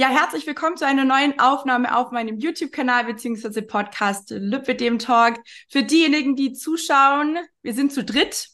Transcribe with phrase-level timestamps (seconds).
[0.00, 5.38] Ja, herzlich willkommen zu einer neuen Aufnahme auf meinem YouTube-Kanal beziehungsweise Podcast Lübedem Talk.
[5.68, 8.48] Für diejenigen, die zuschauen, wir sind zu dritt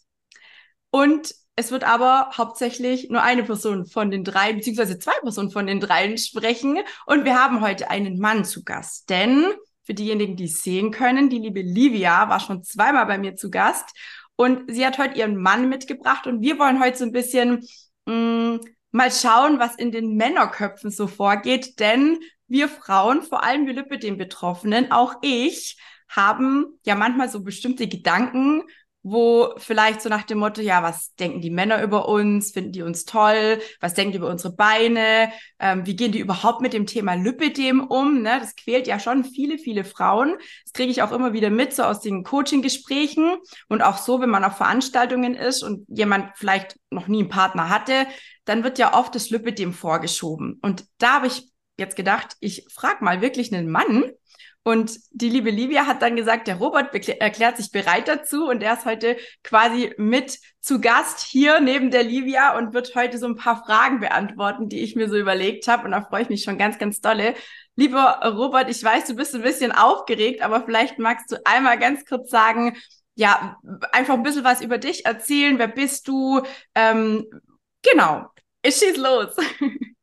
[0.90, 5.68] und es wird aber hauptsächlich nur eine Person von den drei, beziehungsweise zwei Personen von
[5.68, 6.80] den dreien sprechen.
[7.06, 9.08] Und wir haben heute einen Mann zu Gast.
[9.08, 9.46] Denn
[9.84, 13.52] für diejenigen, die es sehen können, die liebe Livia war schon zweimal bei mir zu
[13.52, 13.88] Gast.
[14.34, 16.26] Und sie hat heute ihren Mann mitgebracht.
[16.26, 17.64] Und wir wollen heute so ein bisschen
[18.06, 18.60] mh, mm,
[18.96, 22.18] mal schauen, was in den Männerköpfen so vorgeht, denn
[22.48, 25.78] wir Frauen, vor allem wir Lippe den Betroffenen, auch ich,
[26.08, 28.62] haben ja manchmal so bestimmte Gedanken,
[29.08, 32.50] wo vielleicht so nach dem Motto, ja, was denken die Männer über uns?
[32.50, 33.60] Finden die uns toll?
[33.78, 35.30] Was denken die über unsere Beine?
[35.60, 38.22] Ähm, wie gehen die überhaupt mit dem Thema Lipidem um?
[38.22, 38.38] Ne?
[38.40, 40.36] Das quält ja schon viele, viele Frauen.
[40.64, 43.36] Das kriege ich auch immer wieder mit, so aus den Coaching-Gesprächen
[43.68, 47.68] und auch so, wenn man auf Veranstaltungen ist und jemand vielleicht noch nie einen Partner
[47.68, 48.08] hatte,
[48.44, 50.58] dann wird ja oft das Lipidem vorgeschoben.
[50.62, 54.10] Und da habe ich jetzt gedacht, ich frage mal wirklich einen Mann,
[54.66, 58.72] und die liebe Livia hat dann gesagt, der Robert erklärt sich bereit dazu und er
[58.72, 63.36] ist heute quasi mit zu Gast hier neben der Livia und wird heute so ein
[63.36, 65.84] paar Fragen beantworten, die ich mir so überlegt habe.
[65.84, 67.34] Und da freue ich mich schon ganz, ganz dolle.
[67.76, 72.04] Lieber Robert, ich weiß, du bist ein bisschen aufgeregt, aber vielleicht magst du einmal ganz
[72.04, 72.76] kurz sagen,
[73.14, 73.58] ja,
[73.92, 75.60] einfach ein bisschen was über dich erzählen.
[75.60, 76.42] Wer bist du?
[76.74, 77.24] Ähm,
[77.82, 78.26] genau,
[78.62, 79.36] ich schieß los.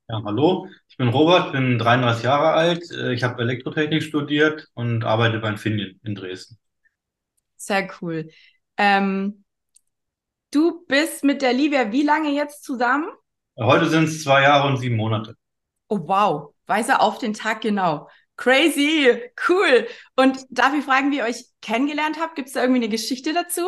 [0.09, 2.91] Ja, hallo, ich bin Robert, bin 33 Jahre alt.
[2.91, 6.59] Äh, ich habe Elektrotechnik studiert und arbeite bei Infineon in Dresden.
[7.55, 8.30] Sehr cool.
[8.77, 9.44] Ähm,
[10.52, 13.08] du bist mit der Livia wie lange jetzt zusammen?
[13.58, 15.36] Heute sind es zwei Jahre und sieben Monate.
[15.88, 18.08] Oh wow, weiß er auf den Tag genau.
[18.38, 19.88] Crazy, cool.
[20.16, 22.36] Und darf ich fragen, wie ihr euch kennengelernt habt?
[22.36, 23.66] Gibt es da irgendwie eine Geschichte dazu?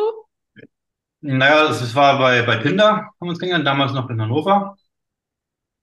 [1.22, 4.78] Naja, es war bei, bei Tinder, haben wir uns kennengelernt, damals noch in Hannover.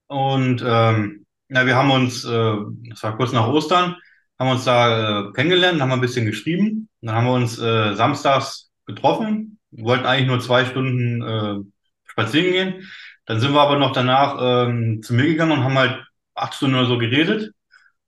[0.07, 1.22] Und ähm,
[1.53, 2.55] ja, wir haben uns, äh,
[2.89, 3.95] das war kurz nach Ostern,
[4.39, 6.89] haben uns da äh, kennengelernt, haben ein bisschen geschrieben.
[7.01, 11.63] Dann haben wir uns äh, samstags getroffen, wollten eigentlich nur zwei Stunden äh,
[12.05, 12.89] spazieren gehen.
[13.25, 16.03] Dann sind wir aber noch danach ähm, zu mir gegangen und haben halt
[16.33, 17.51] acht Stunden oder so geredet.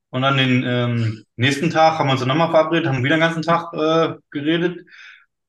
[0.10, 3.22] Und dann den ähm, nächsten Tag haben wir uns dann nochmal verabredet, haben wieder den
[3.22, 4.86] ganzen Tag äh, geredet.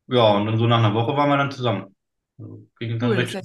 [0.09, 1.95] Ja, und dann so nach einer Woche waren wir dann zusammen.
[2.39, 3.39] Also, ging dann cool, recht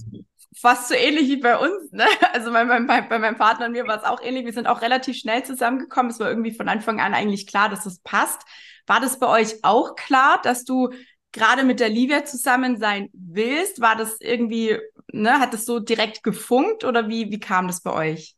[0.56, 1.92] fast so ähnlich wie bei uns.
[1.92, 2.06] Ne?
[2.34, 4.46] Also bei, bei, bei meinem Partner und mir war es auch ähnlich.
[4.46, 6.12] Wir sind auch relativ schnell zusammengekommen.
[6.12, 8.42] Es war irgendwie von Anfang an eigentlich klar, dass es passt.
[8.88, 10.90] War das bei euch auch klar, dass du
[11.32, 13.82] gerade mit der Livia zusammen sein willst?
[13.82, 14.78] War das irgendwie,
[15.12, 18.36] ne, hat das so direkt gefunkt oder wie, wie kam das bei euch?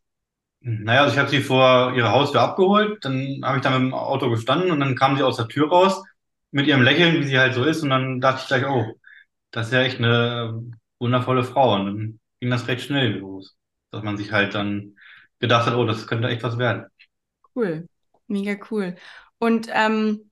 [0.65, 3.93] Naja, also ich habe sie vor ihrer Haustür abgeholt, dann habe ich da mit dem
[3.93, 6.03] Auto gestanden und dann kam sie aus der Tür raus
[6.51, 8.93] mit ihrem Lächeln, wie sie halt so ist und dann dachte ich gleich, oh,
[9.51, 10.63] das ist ja echt eine
[10.99, 11.75] wundervolle Frau.
[11.75, 13.55] Und dann ging das recht schnell los,
[13.91, 14.95] dass man sich halt dann
[15.39, 16.85] gedacht hat, oh, das könnte echt was werden.
[17.55, 17.87] Cool,
[18.27, 18.95] mega cool.
[19.39, 20.29] Und ähm,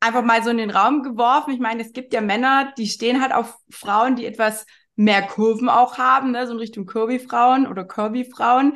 [0.00, 1.54] einfach mal so in den Raum geworfen.
[1.54, 5.68] Ich meine, es gibt ja Männer, die stehen halt auf Frauen, die etwas mehr Kurven
[5.68, 6.46] auch haben, ne?
[6.46, 8.74] so in Richtung Curvy-Frauen oder Curvy-Frauen.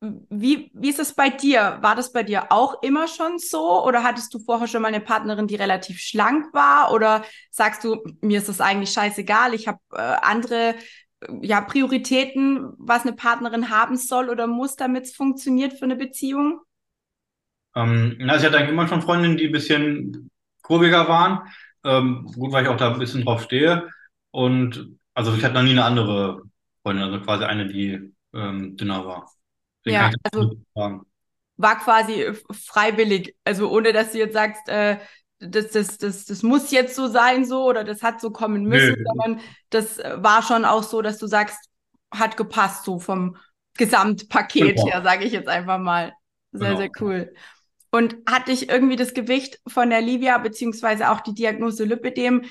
[0.00, 1.78] Wie, wie ist das bei dir?
[1.80, 3.84] War das bei dir auch immer schon so?
[3.84, 6.92] Oder hattest du vorher schon mal eine Partnerin, die relativ schlank war?
[6.92, 10.76] Oder sagst du, mir ist das eigentlich scheißegal, ich habe äh, andere
[11.42, 16.60] ja, Prioritäten, was eine Partnerin haben soll oder muss, damit es funktioniert für eine Beziehung?
[17.74, 20.30] Ähm, also ich hatte eigentlich immer schon Freundinnen, die ein bisschen
[20.62, 21.48] kurviger waren.
[21.84, 23.88] Ähm, gut, weil ich auch da ein bisschen drauf stehe.
[24.30, 26.42] Und also ich hatte noch nie eine andere
[26.82, 29.30] Freundin, also quasi eine, die ähm, dünner war.
[29.92, 30.56] Ja, also
[31.56, 34.98] war quasi freiwillig, also ohne dass du jetzt sagst, äh,
[35.40, 38.94] das, das, das, das muss jetzt so sein, so oder das hat so kommen müssen,
[38.96, 39.04] nee.
[39.04, 39.40] sondern
[39.70, 41.58] das war schon auch so, dass du sagst,
[42.10, 43.36] hat gepasst, so vom
[43.76, 44.86] Gesamtpaket genau.
[44.86, 46.12] her, sage ich jetzt einfach mal.
[46.52, 46.80] Sehr, genau.
[46.80, 47.34] sehr cool.
[47.90, 52.44] Und hat dich irgendwie das Gewicht von der Livia, beziehungsweise auch die Diagnose Lipidem,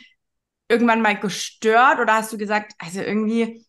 [0.70, 3.66] irgendwann mal gestört oder hast du gesagt, also irgendwie,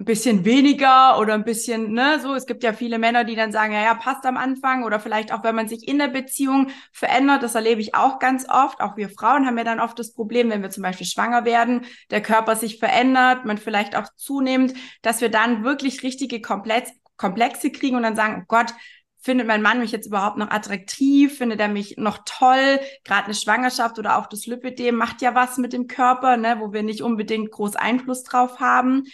[0.00, 2.34] ein bisschen weniger oder ein bisschen, ne, so.
[2.34, 5.30] Es gibt ja viele Männer, die dann sagen, ja, ja, passt am Anfang oder vielleicht
[5.30, 7.42] auch, wenn man sich in der Beziehung verändert.
[7.42, 8.80] Das erlebe ich auch ganz oft.
[8.80, 11.84] Auch wir Frauen haben ja dann oft das Problem, wenn wir zum Beispiel schwanger werden,
[12.10, 17.70] der Körper sich verändert, man vielleicht auch zunimmt, dass wir dann wirklich richtige Komplex Komplexe
[17.70, 18.72] kriegen und dann sagen, oh Gott,
[19.18, 21.36] findet mein Mann mich jetzt überhaupt noch attraktiv?
[21.36, 22.80] Findet er mich noch toll?
[23.04, 26.72] Gerade eine Schwangerschaft oder auch das Lipidem macht ja was mit dem Körper, ne, wo
[26.72, 29.04] wir nicht unbedingt groß Einfluss drauf haben.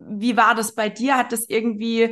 [0.00, 1.16] Wie war das bei dir?
[1.16, 2.02] Hat das irgendwie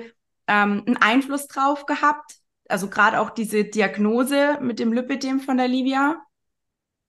[0.46, 2.34] ähm, einen Einfluss drauf gehabt?
[2.68, 6.16] Also gerade auch diese Diagnose mit dem Lipidem von der Livia?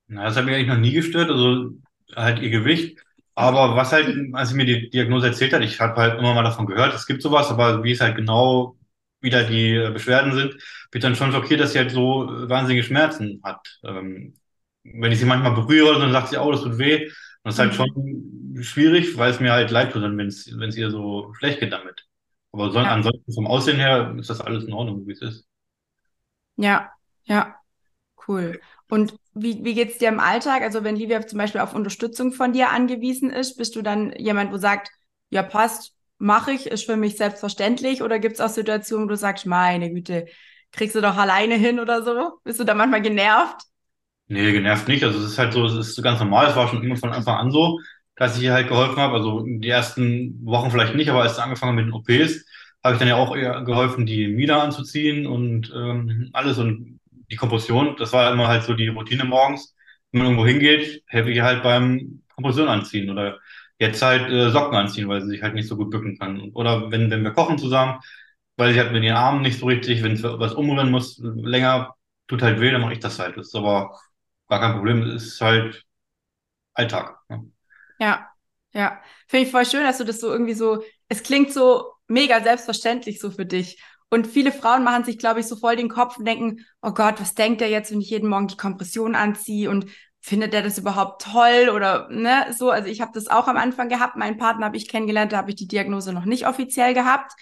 [0.08, 1.72] Na, das hat mich eigentlich noch nie gestört, also
[2.16, 3.00] halt ihr Gewicht.
[3.36, 6.44] Aber was halt, als sie mir die Diagnose erzählt hat, ich habe halt immer mal
[6.44, 8.76] davon gehört, es gibt sowas, aber wie es halt genau
[9.22, 10.56] wieder die äh, Beschwerden sind,
[10.92, 13.80] bin dann schon schockiert, dass sie halt so äh, wahnsinnige Schmerzen hat.
[13.84, 14.34] Ähm,
[14.84, 17.10] wenn ich sie manchmal berühre, dann sagt sie, oh, das tut weh.
[17.44, 20.92] Das ist halt schon schwierig, weil es mir halt leid tut, wenn es es ihr
[20.92, 22.08] so schlecht geht damit.
[22.52, 22.90] Aber so, Ja.
[22.90, 25.48] ansonsten vom Aussehen her ist das alles in Ordnung, wie es ist.
[26.56, 26.92] Ja,
[27.26, 27.56] ja,
[28.28, 28.62] cool.
[28.90, 30.62] Und wie, wie geht's dir im Alltag?
[30.64, 34.52] Also wenn Livia zum Beispiel auf Unterstützung von dir angewiesen ist, bist du dann jemand,
[34.52, 34.92] wo sagt,
[35.30, 38.02] ja, passt, mache ich, ist für mich selbstverständlich?
[38.04, 40.28] Oder gibt's auch Situationen, wo du sagst, meine Güte,
[40.72, 42.40] kriegst du doch alleine hin oder so?
[42.44, 43.64] Bist du da manchmal genervt?
[44.31, 45.04] Nee, genervt nicht.
[45.04, 46.48] Also es ist halt so, es ist ganz normal.
[46.48, 47.80] Es war schon immer von Anfang an so,
[48.16, 49.16] dass ich ihr halt geholfen habe.
[49.16, 52.46] Also die ersten Wochen vielleicht nicht, aber als es angefangen mit den OPs,
[52.84, 57.00] habe ich dann ja auch ihr geholfen, die Mieder anzuziehen und ähm, alles und
[57.31, 57.96] die Kompression.
[57.98, 59.76] Das war immer halt so die Routine morgens.
[60.12, 63.40] Wenn man irgendwo hingeht, helfe ich ihr halt beim Kompression anziehen oder
[63.80, 66.52] jetzt halt äh, Socken anziehen, weil sie sich halt nicht so gut bücken kann.
[66.54, 68.00] Oder wenn, wenn wir kochen zusammen,
[68.58, 71.96] weil sie halt mit ihren Armen nicht so richtig, wenn was umrühren muss, länger,
[72.28, 73.38] tut halt weh, dann mache ich das halt.
[73.38, 73.98] Das ist aber
[74.50, 75.04] gar kein Problem.
[75.04, 75.86] Es ist halt
[76.74, 77.19] Alltag.
[77.30, 77.51] Ne?
[78.00, 78.28] Ja,
[78.74, 79.01] ja.
[79.28, 83.19] Finde ich voll schön, dass du das so irgendwie so, es klingt so mega selbstverständlich
[83.19, 83.81] so für dich.
[84.10, 87.22] Und viele Frauen machen sich, glaube ich, so voll den Kopf und denken, oh Gott,
[87.22, 89.86] was denkt er jetzt, wenn ich jeden Morgen die Kompression anziehe und
[90.22, 92.72] findet er das überhaupt toll oder ne, so.
[92.72, 94.16] Also ich habe das auch am Anfang gehabt.
[94.16, 97.34] Meinen Partner habe ich kennengelernt, da habe ich die Diagnose noch nicht offiziell gehabt.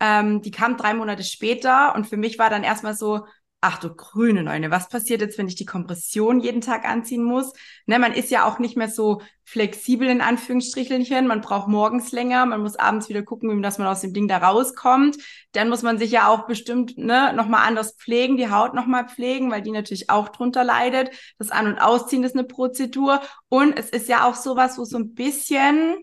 [0.00, 3.26] Ähm, die kam drei Monate später und für mich war dann erstmal so,
[3.64, 7.54] ach du grüne Neune, was passiert jetzt, wenn ich die Kompression jeden Tag anziehen muss?
[7.86, 11.26] Ne, man ist ja auch nicht mehr so flexibel in Anführungsstrichelchen.
[11.26, 14.36] Man braucht morgens länger, man muss abends wieder gucken, dass man aus dem Ding da
[14.36, 15.16] rauskommt.
[15.52, 19.50] Dann muss man sich ja auch bestimmt ne, nochmal anders pflegen, die Haut nochmal pflegen,
[19.50, 21.10] weil die natürlich auch drunter leidet.
[21.38, 23.22] Das An- und Ausziehen ist eine Prozedur.
[23.48, 25.96] Und es ist ja auch sowas, wo so ein bisschen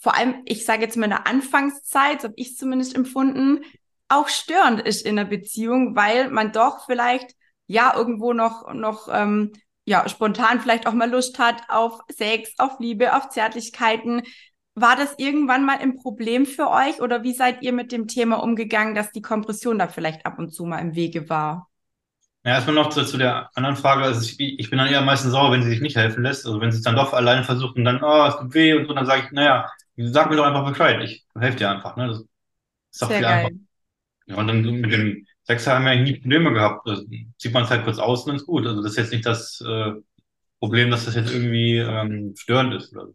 [0.00, 3.64] vor allem, ich sage jetzt mal in der Anfangszeit, so habe ich zumindest empfunden,
[4.08, 7.34] auch störend ist in der Beziehung, weil man doch vielleicht
[7.66, 9.52] ja irgendwo noch, noch ähm,
[9.84, 14.22] ja, spontan vielleicht auch mal Lust hat auf Sex, auf Liebe, auf Zärtlichkeiten.
[14.74, 18.36] War das irgendwann mal ein Problem für euch oder wie seid ihr mit dem Thema
[18.42, 21.68] umgegangen, dass die Kompression da vielleicht ab und zu mal im Wege war?
[22.44, 24.02] Ja, erstmal noch zu, zu der anderen Frage.
[24.04, 26.46] Also ich, ich bin dann eher meistens sauer, wenn sie sich nicht helfen lässt.
[26.46, 28.86] Also wenn sie es dann doch alleine versucht und dann, oh, es tut weh und
[28.86, 31.00] so, dann sage ich, naja, sag mir doch einfach Bescheid.
[31.02, 31.96] Ich helfe dir einfach.
[31.96, 32.08] Ne?
[32.08, 33.28] Das ist doch Sehr viel geil.
[33.28, 33.67] einfacher.
[34.28, 36.86] Ja, und dann mit dem Sex haben wir eigentlich nie Probleme gehabt.
[36.86, 37.04] Also,
[37.38, 38.66] zieht man es halt kurz aus und dann ist gut.
[38.66, 39.92] Also das ist jetzt nicht das äh,
[40.60, 43.14] Problem, dass das jetzt irgendwie ähm, störend ist oder so.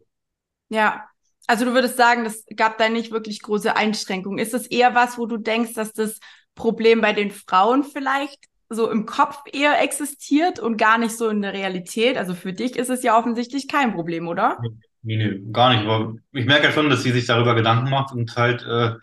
[0.70, 1.04] Ja,
[1.46, 4.38] also du würdest sagen, das gab da nicht wirklich große Einschränkungen.
[4.38, 6.18] Ist es eher was, wo du denkst, dass das
[6.54, 8.38] Problem bei den Frauen vielleicht
[8.70, 12.16] so im Kopf eher existiert und gar nicht so in der Realität?
[12.16, 14.58] Also für dich ist es ja offensichtlich kein Problem, oder?
[15.02, 15.86] Nee, nee, gar nicht.
[15.86, 18.94] Aber ich merke ja schon, dass sie sich darüber Gedanken macht und halt äh,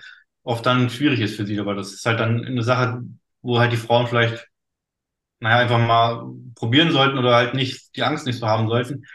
[0.44, 1.60] oft dann schwierig ist für sie.
[1.60, 3.02] Aber das ist halt dann eine Sache,
[3.42, 4.48] wo halt die Frauen vielleicht,
[5.40, 9.06] naja, einfach mal probieren sollten oder halt nicht die Angst nicht so haben sollten.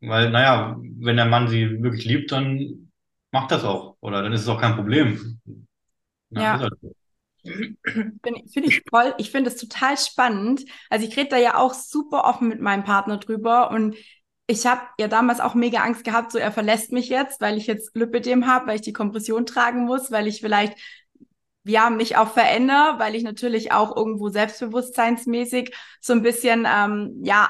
[0.00, 2.90] Weil, naja, wenn der Mann sie wirklich liebt, dann
[3.30, 3.96] macht das auch.
[4.00, 5.40] Oder dann ist es auch kein Problem.
[6.30, 6.56] Ja.
[6.56, 6.92] ist halt so.
[7.44, 10.64] Finde find ich voll, ich finde es total spannend.
[10.90, 13.96] Also ich rede da ja auch super offen mit meinem Partner drüber und
[14.52, 17.66] ich habe ja damals auch mega Angst gehabt, so er verlässt mich jetzt, weil ich
[17.66, 20.76] jetzt Lipödem habe, weil ich die Kompression tragen muss, weil ich vielleicht
[21.64, 27.48] ja mich auch verändere, weil ich natürlich auch irgendwo selbstbewusstseinsmäßig so ein bisschen ähm, ja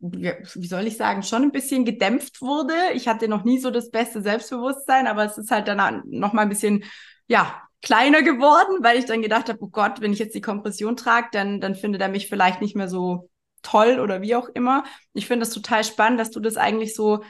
[0.00, 2.74] wie soll ich sagen schon ein bisschen gedämpft wurde.
[2.94, 6.42] Ich hatte noch nie so das beste Selbstbewusstsein, aber es ist halt dann noch mal
[6.42, 6.84] ein bisschen
[7.28, 10.96] ja kleiner geworden, weil ich dann gedacht habe, oh Gott, wenn ich jetzt die Kompression
[10.96, 13.30] trage, dann dann findet er mich vielleicht nicht mehr so
[13.62, 14.84] toll oder wie auch immer.
[15.14, 17.22] Ich finde das total spannend, dass du das eigentlich so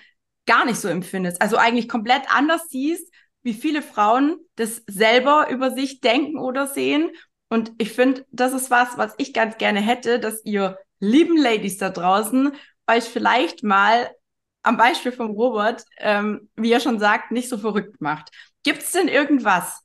[0.47, 1.41] gar nicht so empfindest.
[1.41, 3.13] Also eigentlich komplett anders siehst,
[3.43, 7.11] wie viele Frauen das selber über sich denken oder sehen.
[7.49, 11.79] Und ich finde, das ist was, was ich ganz gerne hätte, dass ihr lieben Ladies
[11.79, 12.53] da draußen
[12.89, 14.11] euch vielleicht mal
[14.63, 18.31] am Beispiel vom Robert, ähm, wie er schon sagt, nicht so verrückt macht.
[18.63, 19.81] Gibt es denn irgendwas?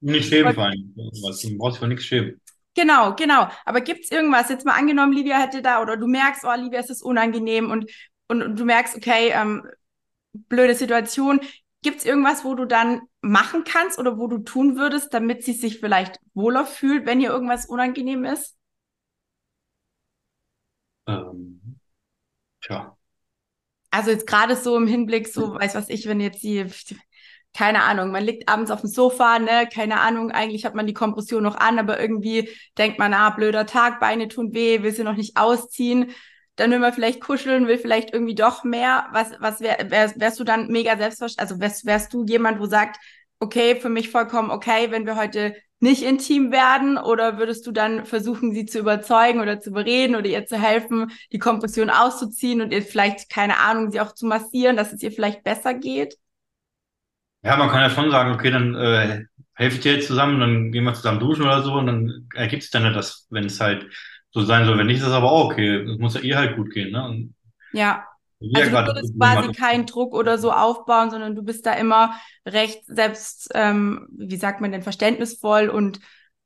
[0.00, 0.92] Nicht schämen vor allem.
[1.22, 2.40] Was, Du brauchst vor nichts schämen.
[2.74, 3.48] Genau, genau.
[3.64, 4.48] Aber gibt's irgendwas?
[4.48, 7.90] Jetzt mal angenommen, Livia hätte da, oder du merkst, oh, Livia, es ist unangenehm und,
[8.28, 9.66] und, und du merkst, okay, ähm,
[10.32, 11.40] blöde Situation.
[11.82, 15.78] Gibt's irgendwas, wo du dann machen kannst oder wo du tun würdest, damit sie sich
[15.80, 18.56] vielleicht wohler fühlt, wenn ihr irgendwas unangenehm ist?
[21.06, 21.78] Ähm,
[22.60, 22.96] tja.
[23.90, 26.66] Also jetzt gerade so im Hinblick, so, weiß was ich, wenn jetzt die,
[27.56, 30.92] keine Ahnung, man liegt abends auf dem Sofa, ne, keine Ahnung, eigentlich hat man die
[30.92, 35.04] Kompression noch an, aber irgendwie denkt man, ah, blöder Tag, Beine tun weh, will sie
[35.04, 36.10] noch nicht ausziehen.
[36.56, 39.06] Dann will man vielleicht kuscheln, will vielleicht irgendwie doch mehr.
[39.12, 42.66] Was, was wär, wär, wärst du dann mega selbstverständlich, also wärst, wärst du jemand, wo
[42.66, 42.98] sagt,
[43.40, 46.96] okay, für mich vollkommen okay, wenn wir heute nicht intim werden?
[46.98, 51.12] Oder würdest du dann versuchen, sie zu überzeugen oder zu bereden oder ihr zu helfen,
[51.32, 55.12] die Kompression auszuziehen und ihr vielleicht, keine Ahnung, sie auch zu massieren, dass es ihr
[55.12, 56.16] vielleicht besser geht?
[57.44, 59.24] Ja, man kann ja schon sagen, okay, dann äh,
[59.54, 62.62] helfe ich dir jetzt zusammen, dann gehen wir zusammen duschen oder so und dann ergibt
[62.62, 63.86] es dann ja das, wenn es halt
[64.30, 64.78] so sein soll.
[64.78, 65.82] Wenn nicht, ist es aber auch okay.
[65.82, 67.04] Es muss ja ihr halt gut gehen, ne?
[67.04, 67.34] Und
[67.72, 68.06] ja.
[68.54, 72.14] Also du würdest quasi keinen Druck oder so aufbauen, sondern du bist da immer
[72.46, 76.00] recht selbst, ähm, wie sagt man denn, verständnisvoll und,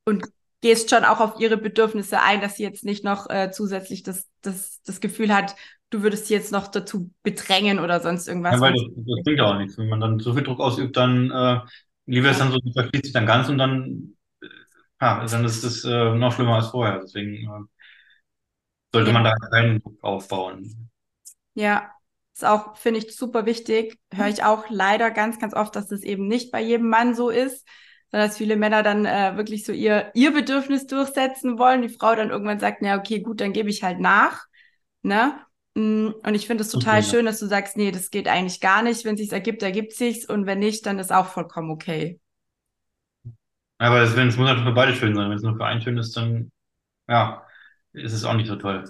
[0.04, 0.26] und
[0.60, 4.26] gehst schon auch auf ihre Bedürfnisse ein, dass sie jetzt nicht noch äh, zusätzlich das,
[4.42, 5.56] das, das Gefühl hat,
[5.90, 8.54] du würdest sie jetzt noch dazu bedrängen oder sonst irgendwas.
[8.54, 9.78] Ja, weil das, das bringt ja auch nichts.
[9.78, 11.60] Wenn man dann so viel Druck ausübt, dann äh,
[12.06, 14.46] lieber ist dann so, du sich dann ganz und dann, äh,
[15.00, 17.00] ja, dann ist es äh, noch schlimmer als vorher.
[17.00, 17.86] Deswegen äh,
[18.92, 19.14] sollte ja.
[19.14, 20.90] man da keinen Druck aufbauen.
[21.54, 21.90] Ja,
[22.34, 23.98] ist auch, finde ich, super wichtig.
[24.14, 27.30] Höre ich auch leider ganz, ganz oft, dass das eben nicht bei jedem Mann so
[27.30, 27.66] ist,
[28.10, 31.82] sondern dass viele Männer dann äh, wirklich so ihr, ihr Bedürfnis durchsetzen wollen.
[31.82, 34.46] Die Frau dann irgendwann sagt, na okay, gut, dann gebe ich halt nach.
[35.02, 35.38] Ne?
[35.74, 38.60] Mm, und ich finde es total okay, schön, dass du sagst, nee, das geht eigentlich
[38.60, 39.04] gar nicht.
[39.04, 40.26] Wenn es sich ergibt, ergibt sich's.
[40.26, 42.20] Und wenn nicht, dann ist auch vollkommen okay.
[43.78, 45.30] Aber es, wenn es muss halt für beide schön sein.
[45.30, 46.50] Wenn es nur für einen schön ist, dann
[47.08, 47.46] ja,
[47.92, 48.84] ist es auch nicht so toll.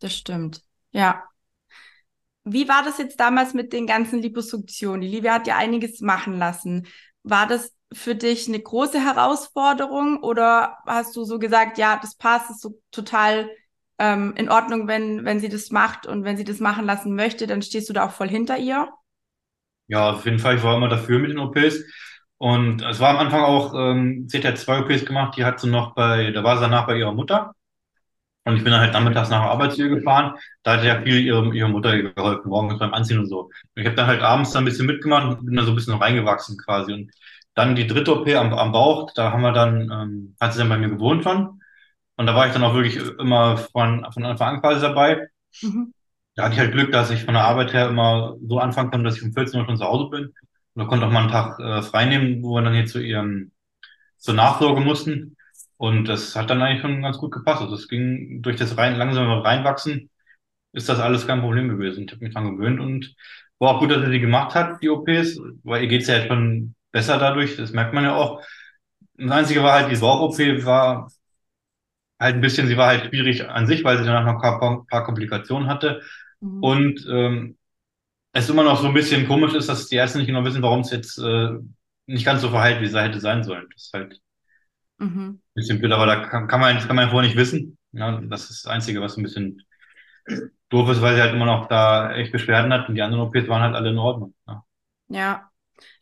[0.00, 0.62] Das stimmt.
[0.92, 1.24] Ja.
[2.44, 5.02] Wie war das jetzt damals mit den ganzen Liposuktionen?
[5.02, 6.86] Die Livia hat ja einiges machen lassen.
[7.22, 12.50] War das für dich eine große Herausforderung oder hast du so gesagt, ja, das passt,
[12.50, 13.50] ist so total
[14.00, 17.46] ähm, in Ordnung, wenn, wenn sie das macht und wenn sie das machen lassen möchte,
[17.46, 18.88] dann stehst du da auch voll hinter ihr?
[19.88, 20.56] Ja, auf jeden Fall.
[20.56, 21.84] Ich war immer dafür mit den OPs.
[22.38, 25.60] Und es war am Anfang auch, ähm, sie hat ja zwei OPs gemacht, die hat
[25.60, 27.54] sie noch bei, da war sie danach bei ihrer Mutter.
[28.44, 30.34] Und ich bin dann halt nachmittags nach der Arbeit zu ihr gefahren.
[30.62, 33.42] Da hat ja viel ihre, ihre Mutter geholfen, morgens beim Anziehen und so.
[33.44, 35.76] Und ich habe dann halt abends dann ein bisschen mitgemacht und bin dann so ein
[35.76, 36.92] bisschen reingewachsen quasi.
[36.94, 37.10] Und
[37.54, 40.70] dann die dritte OP am, am Bauch, da haben wir dann, ähm, hat sie dann
[40.70, 41.59] bei mir gewohnt schon.
[42.20, 45.28] Und da war ich dann auch wirklich immer von, von Anfang an quasi dabei.
[45.62, 45.94] Mhm.
[46.34, 49.04] Da hatte ich halt Glück, dass ich von der Arbeit her immer so anfangen konnte,
[49.06, 50.24] dass ich um 14 Uhr schon zu Hause bin.
[50.26, 50.34] Und
[50.74, 53.52] da konnte auch mal einen Tag äh, frei nehmen, wo wir dann hier zu ihrem,
[54.18, 55.38] zur Nachsorge mussten.
[55.78, 57.62] Und das hat dann eigentlich schon ganz gut gepasst.
[57.62, 60.10] Also es ging durch das rein, langsame Reinwachsen,
[60.74, 62.04] ist das alles kein Problem gewesen.
[62.04, 63.14] Ich habe mich dran gewöhnt und
[63.58, 66.28] war auch gut, dass er die gemacht hat, die OPs, weil ihr geht's ja jetzt
[66.28, 68.42] schon besser dadurch, das merkt man ja auch.
[69.14, 71.10] Das Einzige war halt, die Bauch-OP war
[72.20, 75.04] halt ein bisschen, sie war halt schwierig an sich, weil sie danach noch ein paar,
[75.04, 76.02] Komplikationen hatte.
[76.40, 76.62] Mhm.
[76.62, 77.56] Und ähm,
[78.32, 80.80] es immer noch so ein bisschen komisch ist, dass die Ärzte nicht genau wissen, warum
[80.80, 81.48] es jetzt äh,
[82.06, 83.66] nicht ganz so verheilt, wie es hätte sein sollen.
[83.72, 84.20] Das ist halt
[84.98, 85.40] mhm.
[85.40, 87.78] ein bisschen blöd, aber da kann, kann man kann man vorher nicht wissen.
[87.92, 89.62] Ja, das ist das Einzige, was ein bisschen
[90.68, 93.48] doof ist, weil sie halt immer noch da echt Beschwerden hat und die anderen OPs
[93.48, 94.34] waren halt alle in Ordnung.
[94.46, 94.64] Ja.
[95.08, 95.46] ja.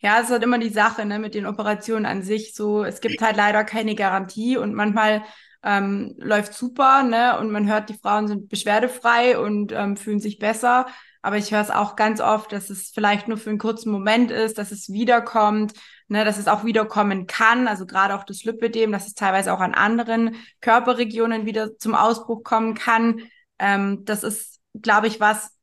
[0.00, 2.52] Ja, es ist halt immer die Sache, ne, mit den Operationen an sich.
[2.52, 5.22] So, es gibt halt leider keine Garantie und manchmal
[5.62, 7.38] ähm, läuft super, ne?
[7.38, 10.86] Und man hört, die Frauen sind beschwerdefrei und ähm, fühlen sich besser.
[11.20, 14.30] Aber ich höre es auch ganz oft, dass es vielleicht nur für einen kurzen Moment
[14.30, 15.72] ist, dass es wiederkommt,
[16.06, 17.66] ne, dass es auch wiederkommen kann.
[17.66, 22.44] Also gerade auch das Lipödem, dass es teilweise auch an anderen Körperregionen wieder zum Ausbruch
[22.44, 23.20] kommen kann.
[23.58, 25.57] Ähm, das ist, glaube ich, was,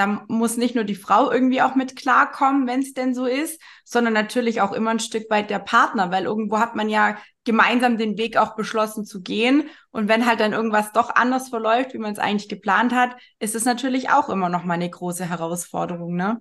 [0.00, 3.60] da muss nicht nur die Frau irgendwie auch mit klarkommen, wenn es denn so ist,
[3.84, 7.98] sondern natürlich auch immer ein Stück weit der Partner, weil irgendwo hat man ja gemeinsam
[7.98, 9.68] den Weg auch beschlossen zu gehen.
[9.90, 13.54] Und wenn halt dann irgendwas doch anders verläuft, wie man es eigentlich geplant hat, ist
[13.54, 16.40] es natürlich auch immer noch mal eine große Herausforderung, ne?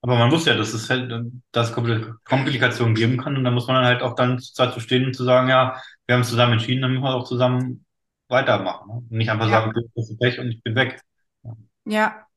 [0.00, 1.12] Aber man muss ja, dass es halt,
[1.50, 5.14] dass Komplikationen geben kann und da muss man dann halt auch dann dazu stehen und
[5.14, 7.84] zu sagen, ja, wir haben es zusammen entschieden, dann müssen wir auch zusammen
[8.28, 8.86] weitermachen.
[8.86, 8.94] Ne?
[8.94, 9.62] Und nicht einfach ja.
[9.62, 11.00] sagen, du hast Pech und ich bin weg.
[11.84, 12.27] Ja.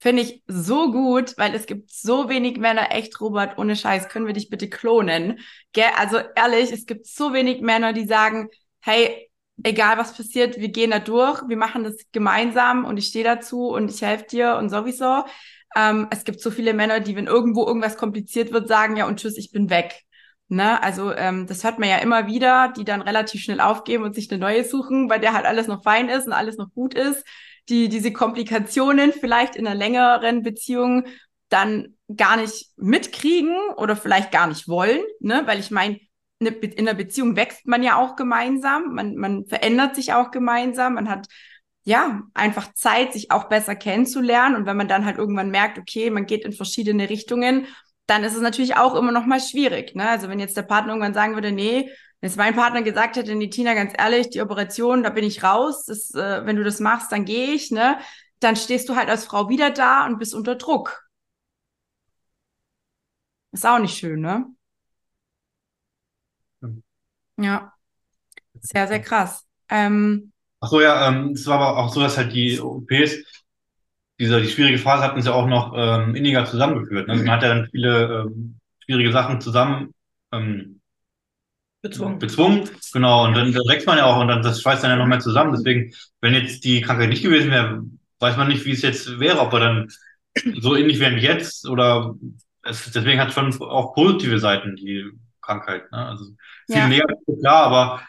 [0.00, 4.26] Finde ich so gut, weil es gibt so wenig Männer, echt, Robert, ohne Scheiß, können
[4.26, 5.40] wir dich bitte klonen?
[5.72, 5.90] Gell?
[5.96, 8.48] Also ehrlich, es gibt so wenig Männer, die sagen,
[8.80, 9.28] hey,
[9.64, 13.70] egal was passiert, wir gehen da durch, wir machen das gemeinsam und ich stehe dazu
[13.70, 15.24] und ich helfe dir und sowieso.
[15.74, 19.18] Ähm, es gibt so viele Männer, die, wenn irgendwo irgendwas kompliziert wird, sagen, ja und
[19.18, 20.04] tschüss, ich bin weg.
[20.46, 20.80] Ne?
[20.80, 24.30] Also ähm, das hört man ja immer wieder, die dann relativ schnell aufgeben und sich
[24.30, 27.24] eine neue suchen, weil der halt alles noch fein ist und alles noch gut ist
[27.68, 31.04] die diese Komplikationen vielleicht in einer längeren Beziehung
[31.48, 35.42] dann gar nicht mitkriegen oder vielleicht gar nicht wollen, ne?
[35.46, 35.98] Weil ich meine,
[36.40, 40.94] ne, in einer Beziehung wächst man ja auch gemeinsam, man, man verändert sich auch gemeinsam,
[40.94, 41.26] man hat
[41.84, 44.56] ja einfach Zeit, sich auch besser kennenzulernen.
[44.56, 47.66] Und wenn man dann halt irgendwann merkt, okay, man geht in verschiedene Richtungen,
[48.06, 49.94] dann ist es natürlich auch immer noch mal schwierig.
[49.94, 50.08] Ne?
[50.08, 53.34] Also wenn jetzt der Partner irgendwann sagen würde, nee, wenn jetzt mein Partner gesagt hätte,
[53.34, 56.80] nee, Tina, ganz ehrlich, die Operation, da bin ich raus, das, äh, wenn du das
[56.80, 57.98] machst, dann gehe ich, ne?
[58.40, 61.04] Dann stehst du halt als Frau wieder da und bist unter Druck.
[63.52, 64.46] Ist auch nicht schön, ne?
[67.36, 67.72] Ja,
[68.60, 69.46] sehr, sehr krass.
[69.68, 73.16] Ähm, Ach so, ja, ähm, es war aber auch so, dass halt die OPs,
[74.18, 77.06] diese, die schwierige Phase hatten sie auch noch ähm, inniger zusammengeführt.
[77.06, 77.12] Ne?
[77.12, 79.94] Also man hat ja dann viele ähm, schwierige Sachen zusammen
[80.32, 80.77] ähm,
[81.82, 82.18] bezwungen.
[82.18, 82.68] bezwungen.
[82.92, 85.20] Genau, und dann wächst man ja auch und dann das schweißt dann ja noch mehr
[85.20, 85.52] zusammen.
[85.52, 87.82] Deswegen, wenn jetzt die Krankheit nicht gewesen wäre,
[88.20, 89.88] weiß man nicht, wie es jetzt wäre, ob wir dann
[90.60, 92.14] so ähnlich wären wie jetzt oder
[92.62, 95.04] es, deswegen hat es schon auch positive Seiten, die
[95.40, 95.90] Krankheit.
[95.92, 96.06] Ne?
[96.06, 96.24] Also
[96.70, 96.88] viel Ja.
[96.88, 97.06] näher,
[97.40, 98.02] klar, aber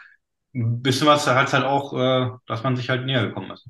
[0.54, 3.68] ein bisschen was hat halt auch, äh, dass man sich halt näher gekommen ist.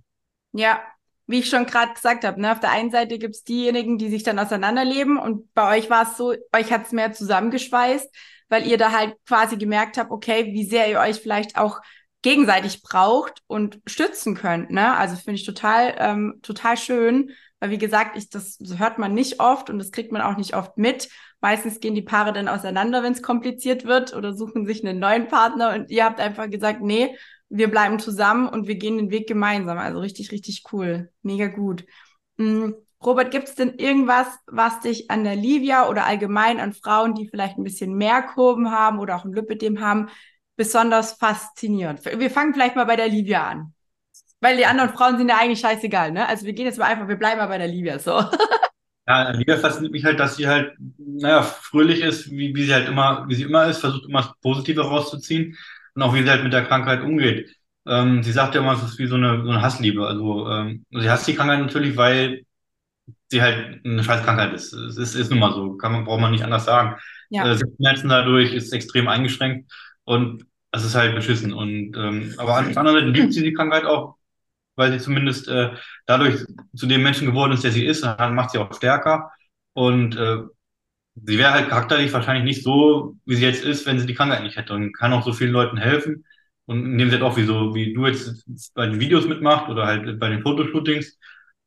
[0.53, 0.81] Ja,
[1.27, 4.23] wie ich schon gerade gesagt habe, ne, auf der einen Seite gibt's diejenigen, die sich
[4.25, 8.09] dann auseinanderleben und bei euch war es so, euch hat's mehr zusammengeschweißt,
[8.51, 11.81] weil ihr da halt quasi gemerkt habt, okay, wie sehr ihr euch vielleicht auch
[12.23, 14.95] gegenseitig braucht und stützen könnt, ne?
[14.97, 17.31] Also finde ich total, ähm, total schön,
[17.61, 20.55] weil wie gesagt, ich, das hört man nicht oft und das kriegt man auch nicht
[20.55, 21.09] oft mit.
[21.41, 25.29] Meistens gehen die Paare dann auseinander, wenn es kompliziert wird oder suchen sich einen neuen
[25.29, 27.17] Partner und ihr habt einfach gesagt, nee,
[27.49, 29.79] wir bleiben zusammen und wir gehen den Weg gemeinsam.
[29.79, 31.11] Also richtig, richtig cool.
[31.23, 31.85] Mega gut.
[32.37, 32.73] Mm,
[33.05, 37.29] Robert, gibt es denn irgendwas, was dich an der Livia oder allgemein an Frauen, die
[37.29, 40.09] vielleicht ein bisschen mehr Kurven haben oder auch ein Lipidem haben,
[40.57, 42.05] besonders fasziniert?
[42.05, 43.75] Wir fangen vielleicht mal bei der Livia an.
[44.43, 46.27] Weil die anderen Frauen sind ja eigentlich scheißegal, ne?
[46.27, 48.23] Also wir gehen jetzt mal einfach, wir bleiben mal bei der Livia so.
[49.09, 52.87] Ja, Liga fasziniert mich halt, dass sie halt, naja, fröhlich ist, wie, wie sie halt
[52.87, 55.57] immer, wie sie immer ist, versucht immer das Positive rauszuziehen
[55.95, 57.57] und auch wie sie halt mit der Krankheit umgeht.
[57.89, 60.07] Ähm, sie sagt ja immer, es ist wie so eine, so eine Hassliebe.
[60.07, 62.45] Also ähm, sie hasst die Krankheit natürlich, weil
[63.31, 64.73] sie halt eine scheiß Krankheit ist.
[64.73, 66.97] Es ist, ist nun mal so, kann man, braucht man nicht anders sagen.
[67.31, 67.51] Ja.
[67.53, 69.73] Äh, Schmerzen dadurch, ist extrem eingeschränkt
[70.05, 71.53] und es ist halt beschissen.
[71.53, 74.17] Und ähm, aber an der anderen Seite liebt sie die Krankheit auch,
[74.77, 75.71] weil sie zumindest äh,
[76.07, 76.45] dadurch
[76.75, 79.31] zu dem Menschen geworden ist, der sie ist, und dann macht sie auch stärker.
[79.73, 80.39] Und äh,
[81.15, 84.43] sie wäre halt charakterlich wahrscheinlich nicht so, wie sie jetzt ist, wenn sie die Krankheit
[84.43, 86.25] nicht hätte und kann auch so vielen Leuten helfen.
[86.67, 89.87] Und indem sie halt auch wie so, wie du jetzt bei den Videos mitmacht oder
[89.87, 91.19] halt bei den Fotoshootings.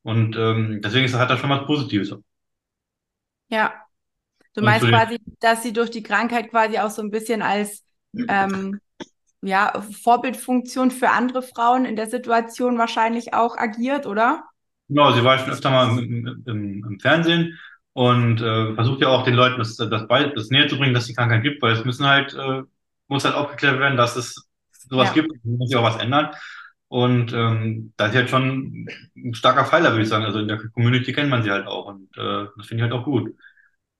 [0.04, 2.13] Und ähm, deswegen ist, hat das schon was Positives.
[3.50, 3.74] Ja.
[4.56, 7.84] Du Und meinst quasi, dass sie durch die Krankheit quasi auch so ein bisschen als
[8.28, 8.82] ähm,
[9.42, 14.46] ja, Vorbildfunktion für andere Frauen in der Situation wahrscheinlich auch agiert, oder?
[14.89, 17.58] Genau, sie war schon öfter mal im, im, im Fernsehen
[17.94, 21.06] und äh, versucht ja auch den Leuten das, das, bei, das näher zu bringen, dass
[21.08, 22.62] die Krankheit gibt, weil es müssen halt, äh,
[23.08, 24.48] muss halt aufgeklärt werden, dass es
[24.89, 25.13] sowas Ja.
[25.13, 26.32] gibt, muss sich auch was ändern.
[26.94, 30.26] Und ähm, da ist halt schon ein starker Pfeiler, würde ich sagen.
[30.26, 32.94] Also in der Community kennt man sie halt auch und äh, das finde ich halt
[32.94, 33.34] auch gut.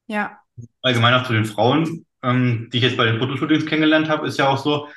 [0.06, 0.38] Ja,
[0.84, 4.38] Allgemein auch zu den Frauen, ähm, die ich jetzt bei den Fotoshootings kennengelernt habe, ist
[4.38, 4.90] ja auch so,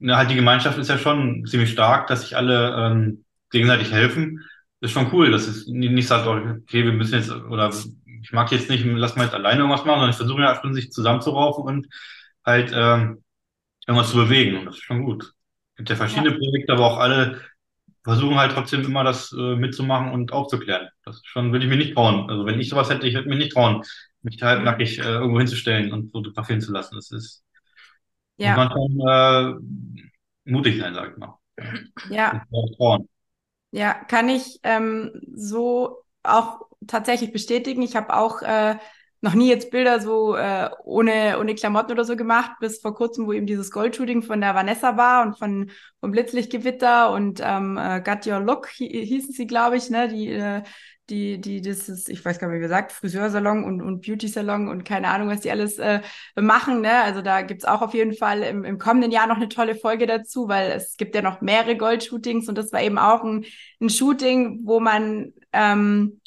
[0.00, 4.42] ne, halt die Gemeinschaft ist ja schon ziemlich stark, dass sich alle ähm, gegenseitig helfen.
[4.80, 7.72] ist schon cool, dass es nicht sagt, oh, okay, wir müssen jetzt, oder
[8.22, 10.74] ich mag jetzt nicht, lass mal jetzt alleine irgendwas machen, sondern ich versuche ja schon,
[10.74, 11.86] sich zusammenzuraufen und
[12.44, 13.22] halt ähm,
[13.86, 14.58] irgendwas zu bewegen.
[14.58, 15.32] Und das ist schon gut.
[15.74, 17.40] Es gibt ja verschiedene Projekte, aber auch alle
[18.04, 20.88] versuchen halt trotzdem immer das äh, mitzumachen und aufzuklären.
[21.04, 22.30] Das schon, würde ich mir nicht trauen.
[22.30, 23.82] Also wenn ich sowas hätte, ich würde mir nicht trauen,
[24.22, 26.94] mich da halt nackig äh, irgendwo hinzustellen und fotografieren zu lassen.
[26.94, 27.44] Das ist,
[28.36, 29.00] ja, man schon
[30.46, 31.38] äh, mutig sein, sag ich mal.
[32.10, 32.46] ja.
[33.72, 37.82] Ja, kann ich ähm, so auch tatsächlich bestätigen.
[37.82, 38.76] Ich habe auch äh,
[39.24, 43.26] noch nie jetzt Bilder so äh, ohne, ohne Klamotten oder so gemacht, bis vor kurzem,
[43.26, 48.02] wo eben dieses Goldshooting von der Vanessa war und von vom Blitzlichtgewitter und ähm, äh,
[48.02, 50.08] Got Your Look hi hießen sie, glaube ich, ne?
[50.08, 50.62] Die, äh,
[51.08, 54.84] die, die, das ist, ich weiß gar nicht, wie gesagt, Friseursalon und, und Beauty-Salon und
[54.84, 56.00] keine Ahnung, was die alles äh,
[56.36, 57.02] machen, ne?
[57.02, 60.06] Also da gibt's auch auf jeden Fall im, im kommenden Jahr noch eine tolle Folge
[60.06, 63.46] dazu, weil es gibt ja noch mehrere Goldshootings und das war eben auch ein,
[63.80, 66.20] ein Shooting, wo man ähm,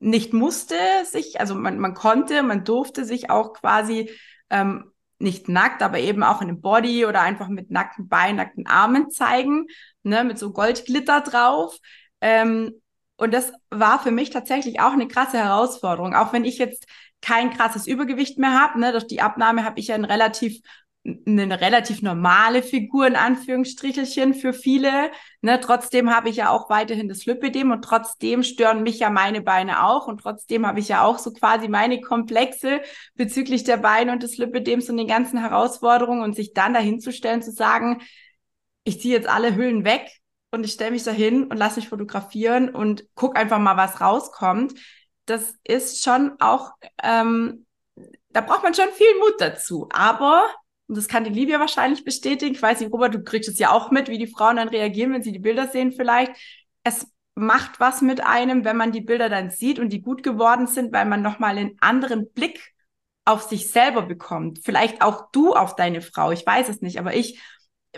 [0.00, 4.10] nicht musste sich, also man, man konnte, man durfte sich auch quasi
[4.48, 8.66] ähm, nicht nackt, aber eben auch in einem Body oder einfach mit nackten Beinen, nackten
[8.66, 9.66] Armen zeigen,
[10.02, 11.76] ne, mit so Goldglitter drauf.
[12.22, 12.80] Ähm,
[13.16, 16.86] und das war für mich tatsächlich auch eine krasse Herausforderung, auch wenn ich jetzt
[17.20, 18.80] kein krasses Übergewicht mehr habe.
[18.80, 20.62] Ne, durch die Abnahme habe ich ja ein relativ
[21.04, 25.10] eine relativ normale Figur in Anführungsstrichelchen für viele.
[25.40, 29.40] Ne, trotzdem habe ich ja auch weiterhin das Lipidem und trotzdem stören mich ja meine
[29.40, 32.82] Beine auch und trotzdem habe ich ja auch so quasi meine Komplexe
[33.14, 37.50] bezüglich der Beine und des Lipidems und den ganzen Herausforderungen und sich dann dahinzustellen zu
[37.50, 38.02] sagen,
[38.84, 40.10] ich ziehe jetzt alle Hüllen weg
[40.50, 44.74] und ich stelle mich dahin und lasse mich fotografieren und guck einfach mal, was rauskommt.
[45.24, 47.66] Das ist schon auch, ähm,
[48.30, 49.88] da braucht man schon viel Mut dazu.
[49.92, 50.44] Aber
[50.90, 52.52] und das kann die Livia wahrscheinlich bestätigen.
[52.52, 55.12] Ich weiß nicht, Robert, du kriegst es ja auch mit, wie die Frauen dann reagieren,
[55.12, 56.32] wenn sie die Bilder sehen vielleicht.
[56.82, 60.66] Es macht was mit einem, wenn man die Bilder dann sieht und die gut geworden
[60.66, 62.74] sind, weil man nochmal einen anderen Blick
[63.24, 64.62] auf sich selber bekommt.
[64.64, 67.40] Vielleicht auch du auf deine Frau, ich weiß es nicht, aber ich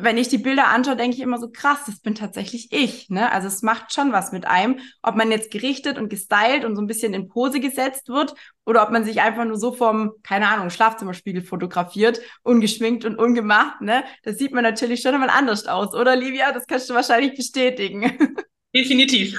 [0.00, 3.10] wenn ich die Bilder anschaue, denke ich immer so, krass, das bin tatsächlich ich.
[3.10, 3.30] Ne?
[3.30, 6.82] Also es macht schon was mit einem, ob man jetzt gerichtet und gestylt und so
[6.82, 10.48] ein bisschen in Pose gesetzt wird oder ob man sich einfach nur so vom, keine
[10.48, 13.82] Ahnung, Schlafzimmerspiegel fotografiert, ungeschminkt und ungemacht.
[13.82, 14.04] Ne?
[14.22, 16.52] Das sieht man natürlich schon einmal anders aus, oder Livia?
[16.52, 18.36] Das kannst du wahrscheinlich bestätigen.
[18.74, 19.38] Definitiv.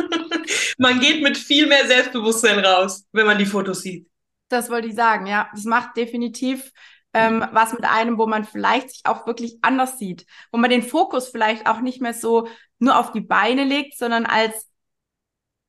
[0.78, 4.08] man geht mit viel mehr Selbstbewusstsein raus, wenn man die Fotos sieht.
[4.48, 5.48] Das wollte ich sagen, ja.
[5.52, 6.72] Das macht definitiv
[7.14, 10.82] ähm, was mit einem, wo man vielleicht sich auch wirklich anders sieht, wo man den
[10.82, 14.68] Fokus vielleicht auch nicht mehr so nur auf die Beine legt, sondern als,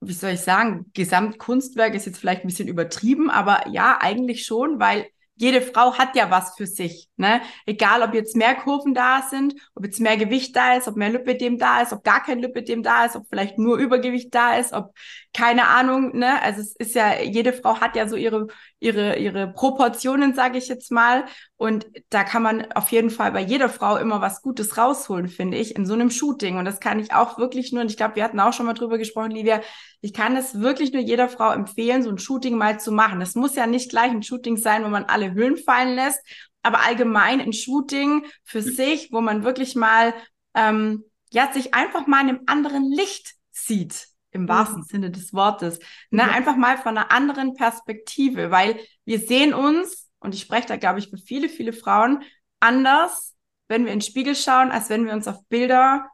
[0.02, 4.80] wie soll ich sagen, Gesamtkunstwerk ist jetzt vielleicht ein bisschen übertrieben, aber ja, eigentlich schon,
[4.80, 5.08] weil
[5.40, 7.42] jede Frau hat ja was für sich, ne?
[7.66, 11.10] Egal, ob jetzt mehr Kurven da sind, ob jetzt mehr Gewicht da ist, ob mehr
[11.10, 14.74] Lipidem da ist, ob gar kein Lipidem da ist, ob vielleicht nur Übergewicht da ist,
[14.74, 14.94] ob
[15.34, 16.42] keine Ahnung, ne?
[16.42, 18.48] Also es ist ja jede Frau hat ja so ihre
[18.80, 21.26] ihre ihre Proportionen, sage ich jetzt mal,
[21.58, 25.58] und da kann man auf jeden Fall bei jeder Frau immer was Gutes rausholen, finde
[25.58, 26.58] ich, in so einem Shooting.
[26.58, 28.74] Und das kann ich auch wirklich nur und ich glaube, wir hatten auch schon mal
[28.74, 29.62] drüber gesprochen, Livia,
[30.02, 33.22] ich kann es wirklich nur jeder Frau empfehlen, so ein Shooting mal zu machen.
[33.22, 36.22] Es muss ja nicht gleich ein Shooting sein, wo man alle Hüllen fallen lässt,
[36.64, 40.14] aber allgemein ein Shooting für sich, wo man wirklich mal
[40.56, 44.50] ähm, ja sich einfach mal in einem anderen Licht sieht im mhm.
[44.50, 45.80] wahrsten Sinne des Wortes.
[46.10, 46.24] Ne?
[46.24, 46.30] Ja.
[46.30, 51.00] Einfach mal von einer anderen Perspektive, weil wir sehen uns, und ich spreche da, glaube
[51.00, 52.24] ich, für viele, viele Frauen,
[52.60, 53.36] anders,
[53.68, 56.10] wenn wir in den Spiegel schauen, als wenn wir uns auf Bilder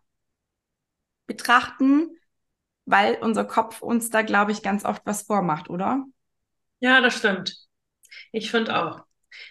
[1.27, 2.09] betrachten,
[2.85, 6.05] weil unser Kopf uns da, glaube ich, ganz oft was vormacht, oder?
[6.79, 7.57] Ja, das stimmt.
[8.31, 9.05] Ich finde auch.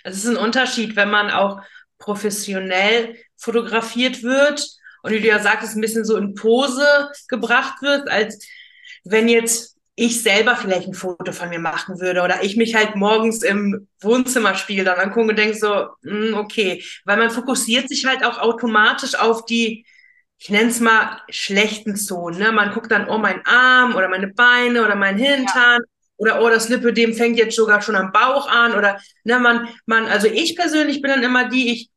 [0.05, 1.61] Es ist ein Unterschied, wenn man auch
[1.99, 4.65] professionell fotografiert wird
[5.05, 8.43] und wie du ja sagst, ein bisschen so in Pose gebracht wird, als
[9.05, 12.97] wenn jetzt ich selber vielleicht ein Foto von mir machen würde oder ich mich halt
[12.97, 18.07] morgens im Wohnzimmerspiegel dann angucke und denke so, mh, hm, okay, weil man fokussiert sich
[18.07, 19.85] halt auch automatisch auf die,
[20.39, 22.39] ich nenne es mal schlechten Zonen.
[22.39, 22.51] Ne?
[22.51, 25.81] Man guckt dann, oh, mein Arm oder meine Beine oder mein Hintern.
[25.81, 25.87] Ja.
[26.17, 28.73] Oder oh, das Lipödem fängt jetzt sogar schon am Bauch an.
[28.73, 31.91] Oder ne, man, man, also ich persönlich bin dann immer die, ich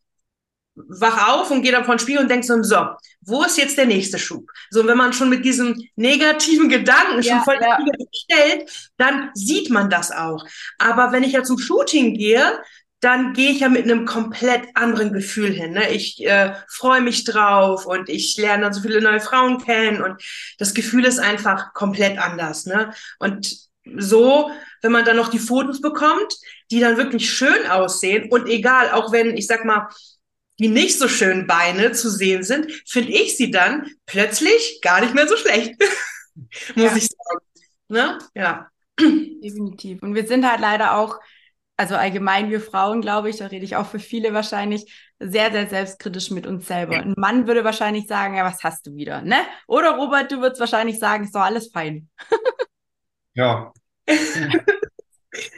[0.88, 2.88] wach auf und gehe dann von Spiel und denke so, so,
[3.22, 4.50] wo ist jetzt der nächste Schub?
[4.70, 7.78] So, wenn man schon mit diesem negativen Gedanken ja, schon voll ja.
[8.14, 10.46] stellt, dann sieht man das auch.
[10.78, 12.60] Aber wenn ich ja zum Shooting gehe,
[13.00, 15.74] dann gehe ich ja mit einem komplett anderen Gefühl hin.
[15.74, 15.92] Ne?
[15.92, 20.22] Ich äh, freue mich drauf und ich lerne dann so viele neue Frauen kennen und
[20.58, 22.66] das Gefühl ist einfach komplett anders.
[22.66, 22.92] Ne?
[23.20, 23.56] Und
[23.98, 26.34] so, wenn man dann noch die Fotos bekommt,
[26.72, 29.90] die dann wirklich schön aussehen und egal, auch wenn, ich sag mal,
[30.60, 35.14] die nicht so schönen Beine zu sehen sind, finde ich sie dann plötzlich gar nicht
[35.14, 35.80] mehr so schlecht.
[36.76, 36.96] Muss ja.
[36.96, 37.46] ich sagen.
[37.90, 38.18] Ne?
[38.36, 38.70] Ja.
[39.00, 40.02] Definitiv.
[40.02, 41.20] Und wir sind halt leider auch,
[41.78, 45.68] also allgemein wir Frauen, glaube ich, da rede ich auch für viele wahrscheinlich, sehr, sehr
[45.68, 46.94] selbstkritisch mit uns selber.
[46.94, 47.02] Ja.
[47.02, 49.38] Ein Mann würde wahrscheinlich sagen, ja, was hast du wieder, ne?
[49.68, 52.10] Oder Robert, du würdest wahrscheinlich sagen, ist doch alles fein.
[53.34, 53.72] ja.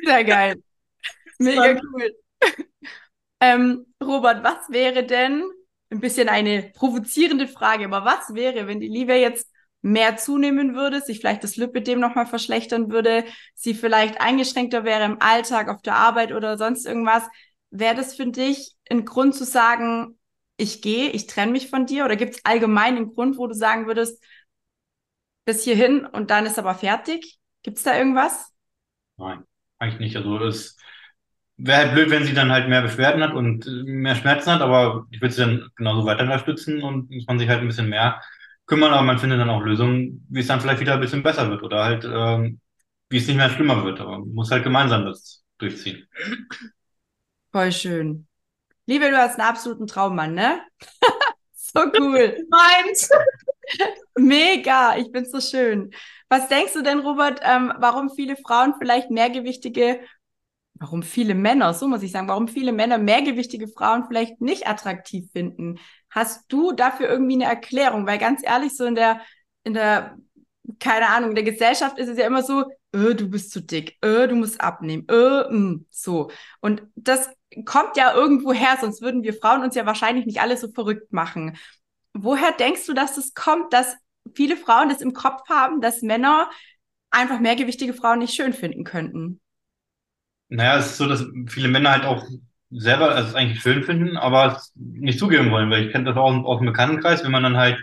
[0.05, 0.61] Sehr geil.
[1.39, 2.15] Mega cool.
[3.39, 5.43] Ähm, Robert, was wäre denn,
[5.91, 9.49] ein bisschen eine provozierende Frage, aber was wäre, wenn die Liebe jetzt
[9.81, 13.23] mehr zunehmen würde, sich vielleicht das Lipidem nochmal verschlechtern würde,
[13.55, 17.23] sie vielleicht eingeschränkter wäre im Alltag, auf der Arbeit oder sonst irgendwas,
[17.71, 20.19] wäre das für dich ein Grund zu sagen,
[20.57, 22.03] ich gehe, ich trenne mich von dir?
[22.03, 24.21] Oder gibt es allgemein einen Grund, wo du sagen würdest,
[25.45, 27.39] bis hierhin und dann ist aber fertig?
[27.63, 28.51] Gibt es da irgendwas?
[29.17, 29.43] Nein,
[29.77, 30.17] eigentlich nicht.
[30.17, 30.77] Also es
[31.61, 35.05] Wäre halt blöd, wenn sie dann halt mehr Beschwerden hat und mehr Schmerzen hat, aber
[35.11, 38.21] ich würde sie dann genauso weiter unterstützen und muss man sich halt ein bisschen mehr
[38.65, 41.49] kümmern, aber man findet dann auch Lösungen, wie es dann vielleicht wieder ein bisschen besser
[41.49, 42.61] wird oder halt, ähm,
[43.09, 43.99] wie es nicht mehr schlimmer wird.
[43.99, 46.07] Aber man muss halt gemeinsam das durchziehen.
[47.51, 48.27] Voll schön.
[48.85, 50.61] Liebe, du hast einen absoluten Traummann, ne?
[51.53, 52.37] so cool.
[52.49, 53.09] Meins.
[54.17, 55.91] Mega, ich bin so schön.
[56.29, 59.99] Was denkst du denn, Robert, ähm, warum viele Frauen vielleicht mehrgewichtige
[60.79, 65.29] warum viele Männer, so muss ich sagen, warum viele Männer mehrgewichtige Frauen vielleicht nicht attraktiv
[65.31, 65.79] finden.
[66.09, 68.07] Hast du dafür irgendwie eine Erklärung?
[68.07, 69.21] Weil ganz ehrlich, so in der,
[69.63, 70.17] in der,
[70.79, 72.63] keine Ahnung, in der Gesellschaft ist es ja immer so,
[72.95, 76.31] öh, du bist zu dick, öh, du musst abnehmen, öh, mh, mm, so.
[76.61, 77.29] Und das
[77.65, 81.11] kommt ja irgendwo her, sonst würden wir Frauen uns ja wahrscheinlich nicht alle so verrückt
[81.11, 81.57] machen.
[82.13, 83.95] Woher denkst du, dass es kommt, dass
[84.33, 86.49] viele Frauen das im Kopf haben, dass Männer
[87.11, 89.41] einfach mehrgewichtige Frauen nicht schön finden könnten?
[90.49, 92.25] Naja, es ist so, dass viele Männer halt auch
[92.71, 96.17] selber also es eigentlich schön finden, aber es nicht zugeben wollen, weil ich kenne das
[96.17, 97.79] auch aus dem Bekanntenkreis, wenn man dann halt,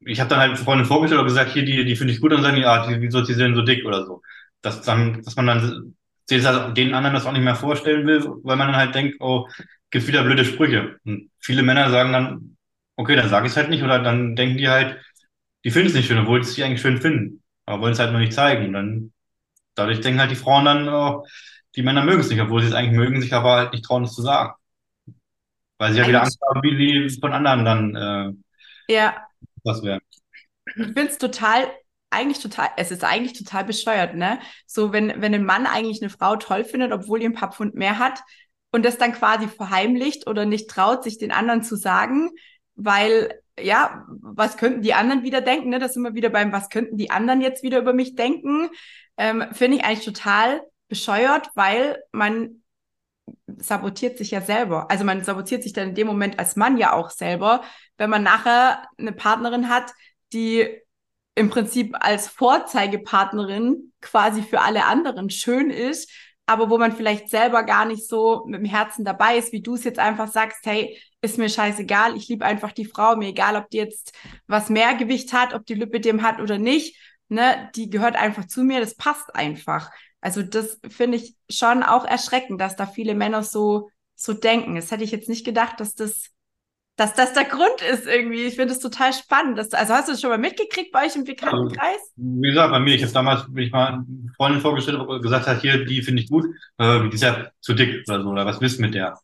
[0.00, 2.42] ich habe dann halt Freunde vorgestellt und gesagt, hier, die, die finde ich gut, und
[2.42, 4.22] sagen die, ah, die, wieso die denn so dick oder so.
[4.60, 5.94] Dass dann, dass man dann
[6.30, 9.48] den anderen das auch nicht mehr vorstellen will, weil man dann halt denkt, oh,
[9.90, 10.96] gibt's wieder blöde Sprüche.
[11.04, 12.56] Und viele Männer sagen dann,
[12.96, 14.98] okay, dann sage ich es halt nicht, oder dann denken die halt,
[15.64, 18.12] die finden es nicht schön, obwohl sie es eigentlich schön finden, aber wollen es halt
[18.12, 18.66] nur nicht zeigen.
[18.66, 19.11] Und dann,
[19.74, 21.24] dadurch denken halt die Frauen dann, oh,
[21.76, 24.04] die Männer mögen es nicht, obwohl sie es eigentlich mögen, sich aber halt nicht trauen,
[24.04, 24.54] es zu sagen.
[25.78, 27.96] Weil sie ja wieder Angst haben, wie sie von anderen dann
[28.88, 29.26] äh, ja.
[29.64, 30.04] was werden.
[30.66, 31.70] Ich finde es total,
[32.10, 34.38] eigentlich total, es ist eigentlich total bescheuert, ne?
[34.66, 37.74] So, wenn, wenn ein Mann eigentlich eine Frau toll findet, obwohl die ein paar Pfund
[37.74, 38.20] mehr hat
[38.70, 42.30] und das dann quasi verheimlicht oder nicht traut, sich den anderen zu sagen,
[42.74, 45.78] weil, ja, was könnten die anderen wieder denken, ne?
[45.78, 48.68] Das sind wir wieder beim, was könnten die anderen jetzt wieder über mich denken?
[49.16, 52.62] Ähm, finde ich eigentlich total bescheuert, weil man
[53.58, 54.90] sabotiert sich ja selber.
[54.90, 57.62] Also man sabotiert sich dann in dem Moment als Mann ja auch selber,
[57.98, 59.92] wenn man nachher eine Partnerin hat,
[60.32, 60.80] die
[61.34, 66.10] im Prinzip als Vorzeigepartnerin quasi für alle anderen schön ist,
[66.46, 69.74] aber wo man vielleicht selber gar nicht so mit dem Herzen dabei ist, wie du
[69.74, 73.56] es jetzt einfach sagst, hey, ist mir scheißegal, ich liebe einfach die Frau, mir egal,
[73.56, 74.12] ob die jetzt
[74.46, 76.96] was mehr Gewicht hat, ob die Lippe dem hat oder nicht,
[77.28, 79.90] ne, die gehört einfach zu mir, das passt einfach.
[80.20, 84.74] Also das finde ich schon auch erschreckend, dass da viele Männer so, so denken.
[84.74, 86.30] Das hätte ich jetzt nicht gedacht, dass das,
[86.96, 88.44] dass das der Grund ist irgendwie.
[88.44, 89.58] Ich finde es total spannend.
[89.58, 91.96] Dass, also hast du das schon mal mitgekriegt bei euch im Bekanntenkreis?
[91.96, 94.04] Also, wie gesagt, bei mir, ich habe damals, bin ich mal eine
[94.36, 96.46] Freundin vorgestellt und gesagt hat, hier, die finde ich gut,
[96.78, 99.18] äh, die ist ja zu dick oder so, oder was wisst mit der?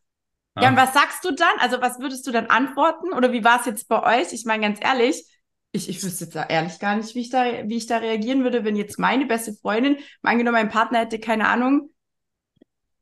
[0.56, 0.62] Ja.
[0.62, 1.58] ja, und was sagst du dann?
[1.58, 3.12] Also was würdest du dann antworten?
[3.12, 4.32] Oder wie war es jetzt bei euch?
[4.32, 5.24] Ich meine, ganz ehrlich,
[5.72, 8.64] ich, ich wüsste jetzt ehrlich gar nicht, wie ich da, wie ich da reagieren würde,
[8.64, 11.90] wenn jetzt meine beste Freundin, angenommen, mein Partner hätte, keine Ahnung,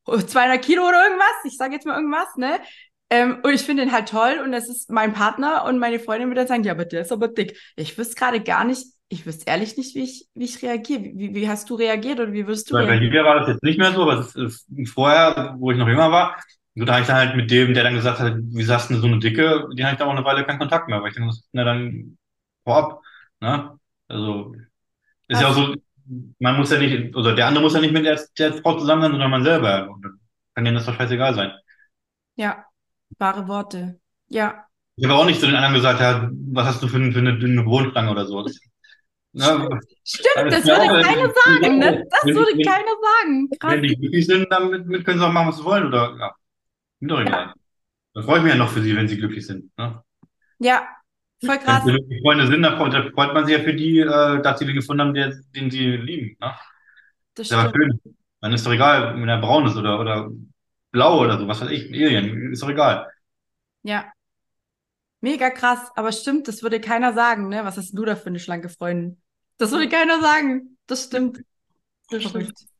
[0.06, 2.60] 200 Kilo oder irgendwas, ich sage jetzt mal irgendwas, ne?
[3.08, 6.28] Ähm, und ich finde ihn halt toll und das ist mein Partner und meine Freundin
[6.28, 7.56] würde dann sagen, ja, aber der ist aber dick.
[7.76, 11.02] Ich wüsste gerade gar nicht, ich wüsste ehrlich nicht, wie ich, wie ich reagiere.
[11.02, 13.12] Wie, wie hast du reagiert oder wie würdest du Bei reagieren?
[13.12, 16.10] Bei mir war das jetzt nicht mehr so, aber ist, vorher, wo ich noch jünger
[16.10, 16.36] war,
[16.74, 18.96] so, da habe ich dann halt mit dem, der dann gesagt hat, wie sagst du
[18.96, 21.16] so eine Dicke, die hatte ich da auch eine Weile keinen Kontakt mehr, weil ich
[21.16, 22.18] dann, na dann
[22.64, 23.00] vorab.
[23.40, 23.78] Ne?
[24.08, 24.54] Also
[25.28, 25.74] ist ja auch so,
[26.38, 29.02] man muss ja nicht, oder der andere muss ja nicht mit der, der Frau zusammen
[29.02, 29.88] sein, sondern man selber.
[29.90, 30.20] Und dann
[30.54, 31.52] kann denen das doch scheißegal sein.
[32.36, 32.65] Ja,
[33.18, 34.00] wahre Worte.
[34.28, 34.66] Ja.
[34.96, 37.38] Ich habe auch nicht zu den anderen gesagt, ja, was hast du für, für eine
[37.38, 38.42] dünne Wohnstange oder so.
[38.42, 39.68] Ne?
[40.02, 42.04] Stimmt, das würde keiner sagen, ne?
[42.10, 43.50] Das würde keiner sagen.
[43.58, 43.72] Krass.
[43.72, 46.34] Wenn die glücklich sind, dann mit, können sie auch machen, was sie wollen, oder ja.
[47.00, 47.46] Mir doch egal.
[47.46, 47.54] Ja.
[48.14, 49.70] Da freue ich mich ja noch für sie, wenn sie glücklich sind.
[49.76, 50.02] Ne?
[50.58, 50.88] Ja,
[51.44, 51.84] Voll krass.
[51.84, 54.74] Wenn sie Freunde sind, dann freut man sich ja für die, äh, dass sie den
[54.74, 56.36] gefunden haben, der, den sie lieben.
[56.40, 56.52] Ne?
[57.34, 57.72] Das stimmt.
[57.74, 58.00] schön.
[58.40, 60.30] Dann ist doch egal, wenn er braun ist oder, oder
[60.96, 63.10] blau oder so, was weiß ich, Alien, ist doch egal.
[63.82, 64.12] Ja.
[65.20, 67.64] Mega krass, aber stimmt, das würde keiner sagen, ne?
[67.64, 69.20] Was hast du da für eine schlanke Freundin?
[69.58, 70.78] Das würde keiner sagen.
[70.86, 71.42] Das stimmt.
[72.10, 72.58] Das Verrückt.
[72.58, 72.70] Stimmt.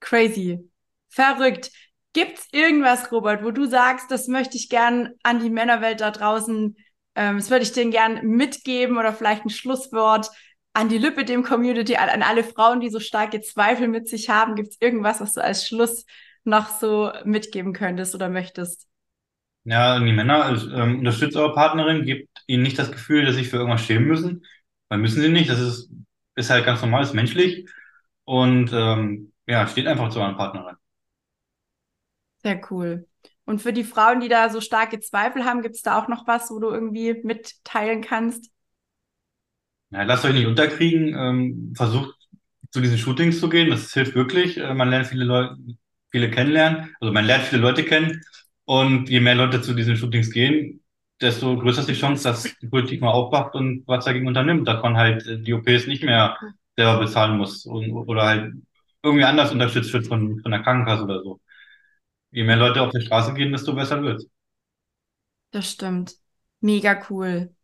[0.00, 0.70] Crazy.
[1.08, 1.70] Verrückt.
[2.12, 6.76] Gibt's irgendwas, Robert, wo du sagst, das möchte ich gern an die Männerwelt da draußen
[7.14, 10.30] ähm, das würde ich denen gern mitgeben oder vielleicht ein Schlusswort
[10.72, 14.30] an die Lippe dem Community, an, an alle Frauen, die so starke Zweifel mit sich
[14.30, 14.54] haben.
[14.54, 16.06] Gibt es irgendwas, was du als Schluss
[16.44, 18.88] noch so mitgeben könntest oder möchtest?
[19.64, 23.42] Ja, die Männer, also, ähm, unterstützt eure Partnerin, gebt ihnen nicht das Gefühl, dass sie
[23.42, 24.46] sich für irgendwas schämen müssen.
[24.88, 25.90] Weil müssen sie nicht, das ist,
[26.34, 27.68] ist halt ganz normal, ist menschlich.
[28.24, 30.76] Und ähm, ja, steht einfach zu eurer Partnerin.
[32.42, 33.06] Sehr cool.
[33.44, 36.26] Und für die Frauen, die da so starke Zweifel haben, gibt es da auch noch
[36.26, 38.50] was, wo du irgendwie mitteilen kannst?
[39.90, 41.14] Ja, lasst euch nicht unterkriegen.
[41.16, 42.14] Ähm, versucht
[42.70, 43.70] zu diesen Shootings zu gehen.
[43.70, 44.56] Das hilft wirklich.
[44.58, 45.56] Äh, man lernt viele Leute,
[46.10, 46.94] viele kennenlernen.
[47.00, 48.22] Also man lernt viele Leute kennen.
[48.64, 50.82] Und je mehr Leute zu diesen Shootings gehen,
[51.20, 54.82] desto größer ist die Chance, dass die Politik mal aufwacht und was dagegen unternimmt, dass
[54.82, 56.36] man halt äh, die OPs nicht mehr
[56.76, 58.54] selber bezahlen muss und, oder halt
[59.02, 61.40] irgendwie anders unterstützt wird von, von der Krankenkasse oder so
[62.30, 64.26] je mehr Leute auf die Straße gehen, desto besser wird's.
[65.50, 66.14] Das stimmt.
[66.60, 67.54] Mega cool.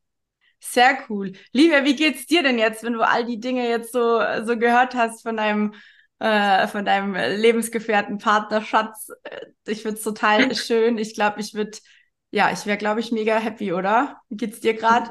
[0.58, 1.32] Sehr cool.
[1.52, 4.94] Livia, wie geht's dir denn jetzt, wenn du all die Dinge jetzt so, so gehört
[4.94, 5.74] hast von deinem,
[6.18, 9.08] äh, von deinem Lebensgefährten, Partner, Schatz?
[9.24, 10.98] Äh, ich find's total schön.
[10.98, 11.78] Ich glaube, ich würde,
[12.30, 14.20] ja, ich wäre, glaube ich, mega happy, oder?
[14.28, 15.10] Wie geht's dir gerade?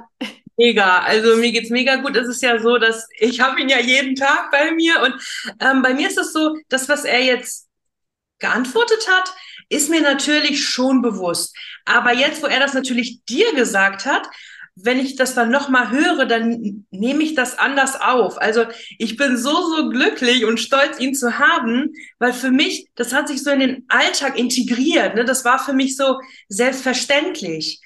[0.58, 2.16] Mega, also mir geht's mega gut.
[2.16, 5.14] Es ist ja so, dass ich habe ihn ja jeden Tag bei mir und
[5.60, 7.68] ähm, bei mir ist es so, das, was er jetzt
[8.40, 9.34] geantwortet hat,
[9.70, 11.56] ist mir natürlich schon bewusst.
[11.86, 14.28] Aber jetzt, wo er das natürlich dir gesagt hat,
[14.76, 18.38] wenn ich das dann nochmal höre, dann nehme ich das anders auf.
[18.42, 18.66] Also
[18.98, 23.30] ich bin so, so glücklich und stolz, ihn zu haben, weil für mich, das hat
[23.30, 25.16] sich so in den Alltag integriert.
[25.16, 25.24] Ne?
[25.24, 27.80] Das war für mich so selbstverständlich.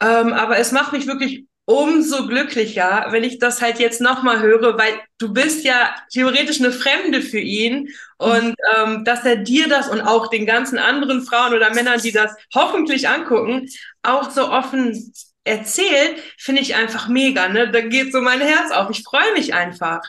[0.00, 4.78] Ähm, aber es macht mich wirklich umso glücklicher, wenn ich das halt jetzt nochmal höre,
[4.78, 9.88] weil du bist ja theoretisch eine Fremde für ihn und ähm, dass er dir das
[9.88, 13.68] und auch den ganzen anderen Frauen oder Männern, die das hoffentlich angucken,
[14.02, 15.12] auch so offen
[15.48, 17.48] erzählt, finde ich einfach mega.
[17.48, 17.70] Ne?
[17.70, 18.90] Da geht so mein Herz auf.
[18.90, 20.02] Ich freue mich einfach.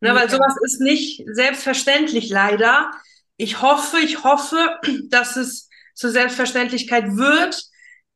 [0.00, 0.14] Ne?
[0.14, 2.90] Weil sowas ist nicht selbstverständlich, leider.
[3.36, 4.78] Ich hoffe, ich hoffe,
[5.10, 7.62] dass es zur Selbstverständlichkeit wird,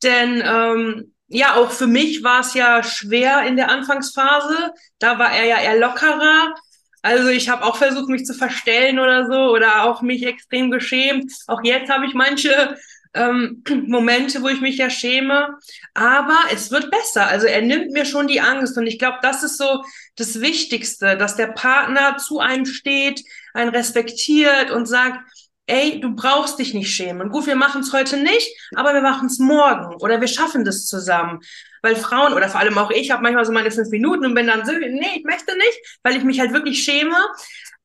[0.03, 4.73] denn ähm, ja, auch für mich war es ja schwer in der Anfangsphase.
[4.99, 6.55] Da war er ja eher lockerer.
[7.01, 11.33] Also ich habe auch versucht, mich zu verstellen oder so oder auch mich extrem geschämt.
[11.47, 12.77] Auch jetzt habe ich manche
[13.15, 15.59] ähm, Momente, wo ich mich ja schäme.
[15.95, 17.27] Aber es wird besser.
[17.27, 18.77] Also er nimmt mir schon die Angst.
[18.77, 19.83] Und ich glaube, das ist so
[20.17, 23.23] das Wichtigste, dass der Partner zu einem steht,
[23.55, 25.21] einen respektiert und sagt,
[25.67, 27.31] ey, du brauchst dich nicht schämen.
[27.31, 30.87] Gut, wir machen es heute nicht, aber wir machen es morgen oder wir schaffen das
[30.87, 31.41] zusammen.
[31.83, 34.47] Weil Frauen oder vor allem auch ich habe manchmal so meine fünf Minuten und bin
[34.47, 37.17] dann so, nee, ich möchte nicht, weil ich mich halt wirklich schäme.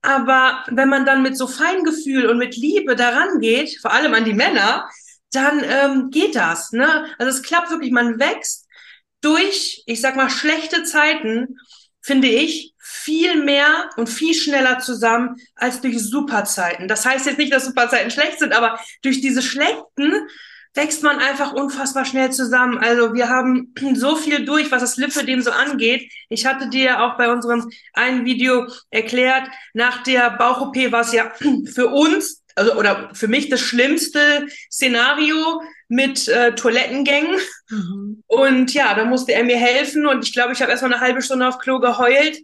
[0.01, 4.25] Aber wenn man dann mit so Feingefühl und mit Liebe daran geht, vor allem an
[4.25, 4.87] die Männer,
[5.31, 6.71] dann ähm, geht das.
[6.71, 7.05] Ne?
[7.17, 8.67] Also es klappt wirklich, man wächst
[9.21, 11.57] durch, ich sag mal, schlechte Zeiten,
[12.01, 16.87] finde ich, viel mehr und viel schneller zusammen als durch Superzeiten.
[16.87, 20.13] Das heißt jetzt nicht, dass Superzeiten schlecht sind, aber durch diese schlechten
[20.73, 22.77] wächst man einfach unfassbar schnell zusammen.
[22.77, 26.11] Also wir haben so viel durch, was das Lippe dem so angeht.
[26.29, 31.31] Ich hatte dir auch bei unserem einen Video erklärt, nach der Bauch-OP war es ja
[31.73, 37.37] für uns also oder für mich das schlimmste Szenario mit äh, Toilettengängen.
[37.69, 38.23] Mhm.
[38.27, 41.01] Und ja, da musste er mir helfen und ich glaube, ich habe erst mal eine
[41.01, 42.37] halbe Stunde auf Klo geheult,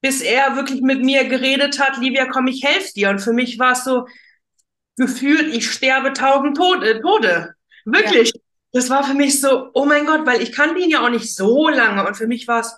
[0.00, 3.10] bis er wirklich mit mir geredet hat, Livia, komm, ich helfe dir.
[3.10, 4.06] Und für mich war es so
[4.96, 7.00] gefühlt, ich sterbe tausend Tode.
[7.00, 7.54] Tode.
[7.84, 8.32] Wirklich.
[8.34, 8.40] Ja.
[8.72, 11.34] Das war für mich so, oh mein Gott, weil ich kannte ihn ja auch nicht
[11.34, 12.06] so lange.
[12.06, 12.74] Und für mich war es,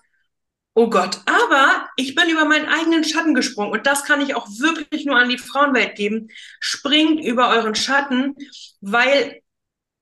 [0.76, 4.48] Oh Gott, aber ich bin über meinen eigenen Schatten gesprungen und das kann ich auch
[4.58, 6.28] wirklich nur an die Frauenwelt geben.
[6.58, 8.34] Springt über euren Schatten,
[8.80, 9.40] weil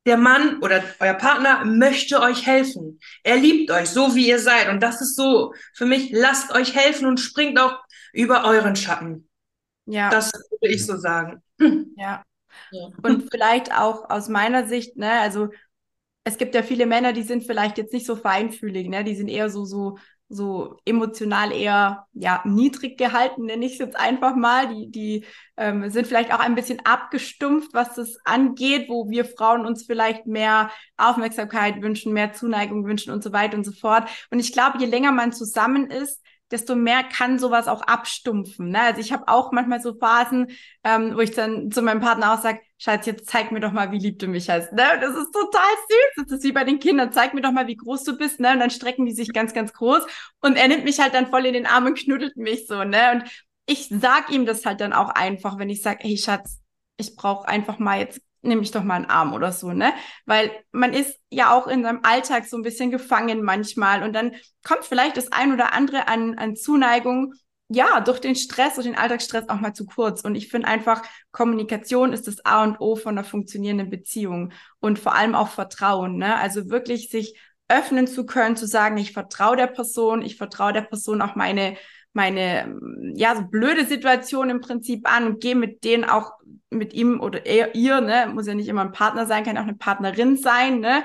[0.07, 2.99] der Mann oder euer Partner möchte euch helfen.
[3.23, 4.71] Er liebt euch, so wie ihr seid.
[4.71, 7.79] Und das ist so für mich, lasst euch helfen und springt auch
[8.13, 9.29] über euren Schatten.
[9.87, 10.11] Ja.
[10.11, 11.43] Das würde ich so sagen.
[11.97, 12.25] Ja.
[12.71, 12.89] ja.
[13.03, 15.51] Und vielleicht auch aus meiner Sicht, ne, also
[16.25, 19.05] es gibt ja viele Männer, die sind vielleicht jetzt nicht so feinfühlig, ne?
[19.05, 19.99] Die sind eher so, so
[20.33, 24.69] so emotional eher ja niedrig gehalten, nenne ich es jetzt einfach mal.
[24.75, 25.25] Die, die
[25.57, 30.27] ähm, sind vielleicht auch ein bisschen abgestumpft, was das angeht, wo wir Frauen uns vielleicht
[30.27, 34.09] mehr Aufmerksamkeit wünschen, mehr Zuneigung wünschen und so weiter und so fort.
[34.31, 38.71] Und ich glaube, je länger man zusammen ist, desto mehr kann sowas auch abstumpfen.
[38.71, 38.81] Ne?
[38.81, 40.49] Also ich habe auch manchmal so Phasen,
[40.85, 43.93] ähm, wo ich dann zu meinem Partner auch sage, Schatz, jetzt zeig mir doch mal,
[43.93, 44.73] wie lieb du mich hast.
[44.73, 44.83] Ne?
[45.01, 46.25] Das ist total süß.
[46.25, 47.13] Das ist wie bei den Kindern.
[47.13, 48.41] Zeig mir doch mal, wie groß du bist.
[48.41, 48.51] Ne?
[48.51, 50.05] Und dann strecken die sich ganz, ganz groß.
[50.41, 52.83] Und er nimmt mich halt dann voll in den Arm und knuddelt mich so.
[52.83, 53.13] Ne?
[53.13, 53.31] Und
[53.67, 56.61] ich sag ihm das halt dann auch einfach, wenn ich sage, hey Schatz,
[56.97, 59.93] ich brauche einfach mal jetzt nehme ich doch mal einen Arm oder so, ne?
[60.27, 64.35] Weil man ist ja auch in seinem Alltag so ein bisschen gefangen manchmal und dann
[64.65, 67.35] kommt vielleicht das ein oder andere an, an Zuneigung,
[67.75, 70.23] ja, durch den Stress, durch den Alltagsstress auch mal zu kurz.
[70.23, 74.99] Und ich finde einfach, Kommunikation ist das A und O von einer funktionierenden Beziehung und
[74.99, 76.37] vor allem auch Vertrauen, ne?
[76.37, 80.83] Also wirklich sich öffnen zu können, zu sagen, ich vertraue der Person, ich vertraue der
[80.83, 81.77] Person auch meine
[82.15, 82.79] meine,
[83.15, 86.33] ja, so blöde Situation im Prinzip an und gehe mit denen auch,
[86.71, 89.63] mit ihm oder er, ihr, ne, muss ja nicht immer ein Partner sein, kann auch
[89.63, 91.05] eine Partnerin sein, ne,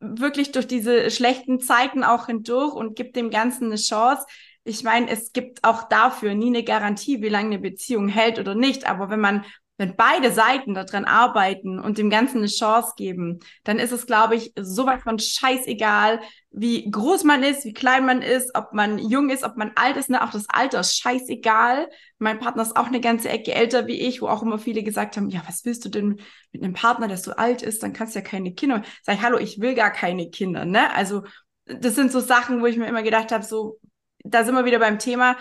[0.00, 4.24] wirklich durch diese schlechten Zeiten auch hindurch und gibt dem Ganzen eine Chance.
[4.64, 8.54] Ich meine, es gibt auch dafür nie eine Garantie, wie lange eine Beziehung hält oder
[8.54, 8.86] nicht.
[8.88, 9.44] Aber wenn man
[9.76, 14.36] wenn beide Seiten daran arbeiten und dem Ganzen eine Chance geben, dann ist es, glaube
[14.36, 19.30] ich, sowas von scheißegal, wie groß man ist, wie klein man ist, ob man jung
[19.30, 20.22] ist, ob man alt ist, ne?
[20.22, 21.88] auch das Alter ist scheißegal.
[22.18, 25.16] Mein Partner ist auch eine ganze Ecke älter wie ich, wo auch immer viele gesagt
[25.16, 26.20] haben, ja, was willst du denn
[26.52, 28.82] mit einem Partner, der so alt ist, dann kannst du ja keine Kinder.
[29.02, 30.94] Sag ich, hallo, ich will gar keine Kinder, ne?
[30.94, 31.24] Also,
[31.66, 33.80] das sind so Sachen, wo ich mir immer gedacht habe, so,
[34.24, 35.36] da sind wir wieder beim Thema,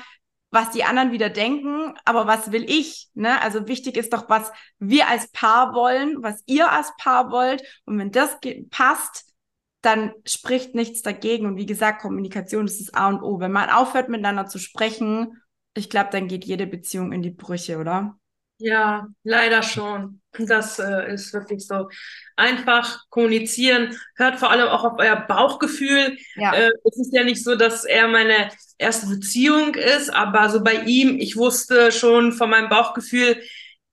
[0.51, 3.09] was die anderen wieder denken, aber was will ich?
[3.15, 3.41] Ne?
[3.41, 7.63] Also wichtig ist doch, was wir als Paar wollen, was ihr als Paar wollt.
[7.86, 8.38] Und wenn das
[8.69, 9.34] passt,
[9.81, 11.47] dann spricht nichts dagegen.
[11.47, 13.39] Und wie gesagt, Kommunikation ist das A und O.
[13.39, 15.41] Wenn man aufhört, miteinander zu sprechen,
[15.73, 18.17] ich glaube, dann geht jede Beziehung in die Brüche, oder?
[18.64, 20.22] Ja, leider schon.
[20.32, 21.89] Das äh, ist wirklich so.
[22.38, 26.18] Einfach kommunizieren, hört vor allem auch auf euer Bauchgefühl.
[26.36, 26.53] Ja.
[26.53, 30.76] Äh, es ist ja nicht so, dass er meine erste Beziehung ist, aber so bei
[30.86, 33.36] ihm, ich wusste schon von meinem Bauchgefühl,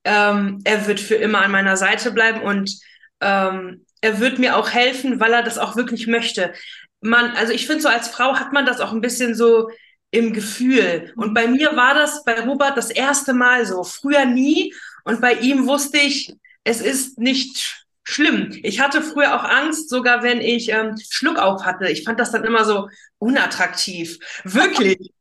[0.04, 2.72] ähm, er wird für immer an meiner Seite bleiben und
[3.20, 6.52] ähm, er wird mir auch helfen, weil er das auch wirklich möchte.
[7.00, 9.68] man, also ich finde so als Frau hat man das auch ein bisschen so
[10.10, 11.12] im Gefühl.
[11.16, 13.84] Und bei mir war das bei Robert das erste Mal so.
[13.84, 14.74] Früher nie.
[15.04, 16.34] Und bei ihm wusste ich,
[16.64, 18.50] es ist nicht schlimm.
[18.62, 21.88] Ich hatte früher auch Angst, sogar wenn ich ähm, Schluck auf hatte.
[21.88, 22.88] Ich fand das dann immer so
[23.18, 24.18] unattraktiv.
[24.44, 25.12] Wirklich.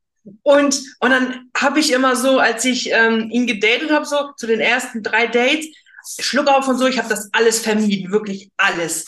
[0.44, 4.48] Und, und dann habe ich immer so, als ich ähm, ihn gedatet habe, so zu
[4.48, 5.68] den ersten drei Dates,
[6.20, 9.06] Schluck auf und so, ich habe das alles vermieden, wirklich alles.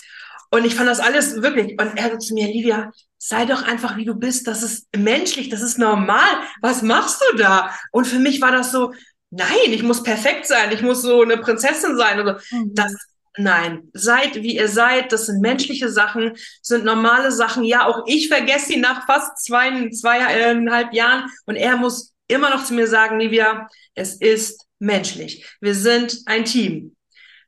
[0.52, 1.80] Und ich fand das alles wirklich.
[1.80, 2.92] Und er sagt zu mir, Livia,
[3.24, 4.48] sei doch einfach wie du bist.
[4.48, 6.42] Das ist menschlich, das ist normal.
[6.62, 7.72] Was machst du da?
[7.92, 8.94] Und für mich war das so,
[9.30, 12.20] nein, ich muss perfekt sein, ich muss so eine Prinzessin sein.
[12.20, 12.74] Oder mhm.
[12.74, 12.96] das,
[13.38, 15.12] nein, seid wie ihr seid.
[15.12, 17.64] Das sind menschliche Sachen, sind normale Sachen.
[17.64, 21.30] Ja, auch ich vergesse sie nach fast zwei, zweieinhalb Jahren.
[21.46, 25.46] Und er muss immer noch zu mir sagen, Livia, es ist menschlich.
[25.62, 26.96] Wir sind ein Team.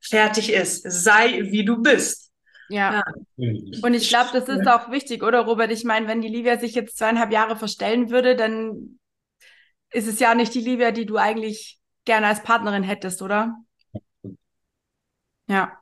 [0.01, 0.83] Fertig ist.
[0.85, 2.22] Sei wie du bist.
[2.73, 3.03] Ja.
[3.37, 5.71] Und ich glaube, das ist auch wichtig, oder Robert?
[5.71, 8.99] Ich meine, wenn die Livia sich jetzt zweieinhalb Jahre verstellen würde, dann
[9.91, 13.55] ist es ja nicht die Livia, die du eigentlich gerne als Partnerin hättest, oder?
[15.47, 15.79] Ja.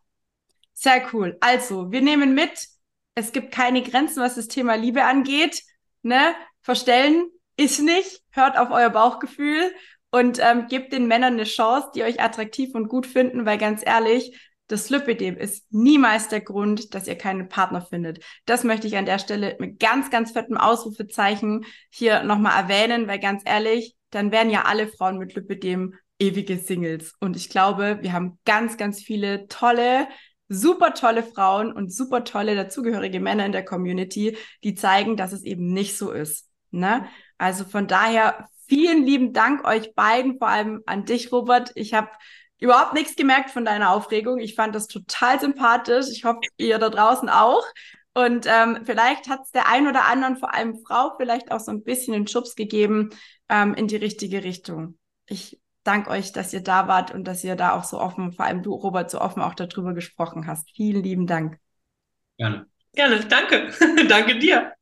[0.73, 1.37] Sehr cool.
[1.39, 2.67] Also, wir nehmen mit,
[3.15, 5.63] es gibt keine Grenzen, was das Thema Liebe angeht.
[6.01, 6.33] Ne?
[6.61, 8.21] Verstellen ist nicht.
[8.31, 9.71] Hört auf euer Bauchgefühl
[10.09, 13.81] und ähm, gebt den Männern eine Chance, die euch attraktiv und gut finden, weil ganz
[13.85, 14.37] ehrlich,
[14.71, 18.23] das Lipidem ist niemals der Grund, dass ihr keinen Partner findet.
[18.45, 23.19] Das möchte ich an der Stelle mit ganz, ganz fettem Ausrufezeichen hier nochmal erwähnen, weil
[23.19, 27.13] ganz ehrlich, dann wären ja alle Frauen mit Lipidem ewige Singles.
[27.19, 30.07] Und ich glaube, wir haben ganz, ganz viele tolle,
[30.47, 35.43] super tolle Frauen und super tolle dazugehörige Männer in der Community, die zeigen, dass es
[35.43, 36.47] eben nicht so ist.
[36.71, 37.07] Ne?
[37.37, 41.71] Also von daher vielen lieben Dank euch beiden, vor allem an dich, Robert.
[41.75, 42.09] Ich habe
[42.61, 44.39] überhaupt nichts gemerkt von deiner Aufregung.
[44.39, 46.05] Ich fand das total sympathisch.
[46.11, 47.65] Ich hoffe, ihr da draußen auch.
[48.13, 51.71] Und ähm, vielleicht hat es der ein oder anderen, vor allem Frau, vielleicht auch so
[51.71, 53.09] ein bisschen einen Schubs gegeben
[53.49, 54.97] ähm, in die richtige Richtung.
[55.27, 58.45] Ich danke euch, dass ihr da wart und dass ihr da auch so offen, vor
[58.45, 60.69] allem du, Robert, so offen auch darüber gesprochen hast.
[60.75, 61.57] Vielen lieben Dank.
[62.37, 62.67] Gerne.
[62.93, 63.71] Gerne, danke.
[64.07, 64.73] danke dir.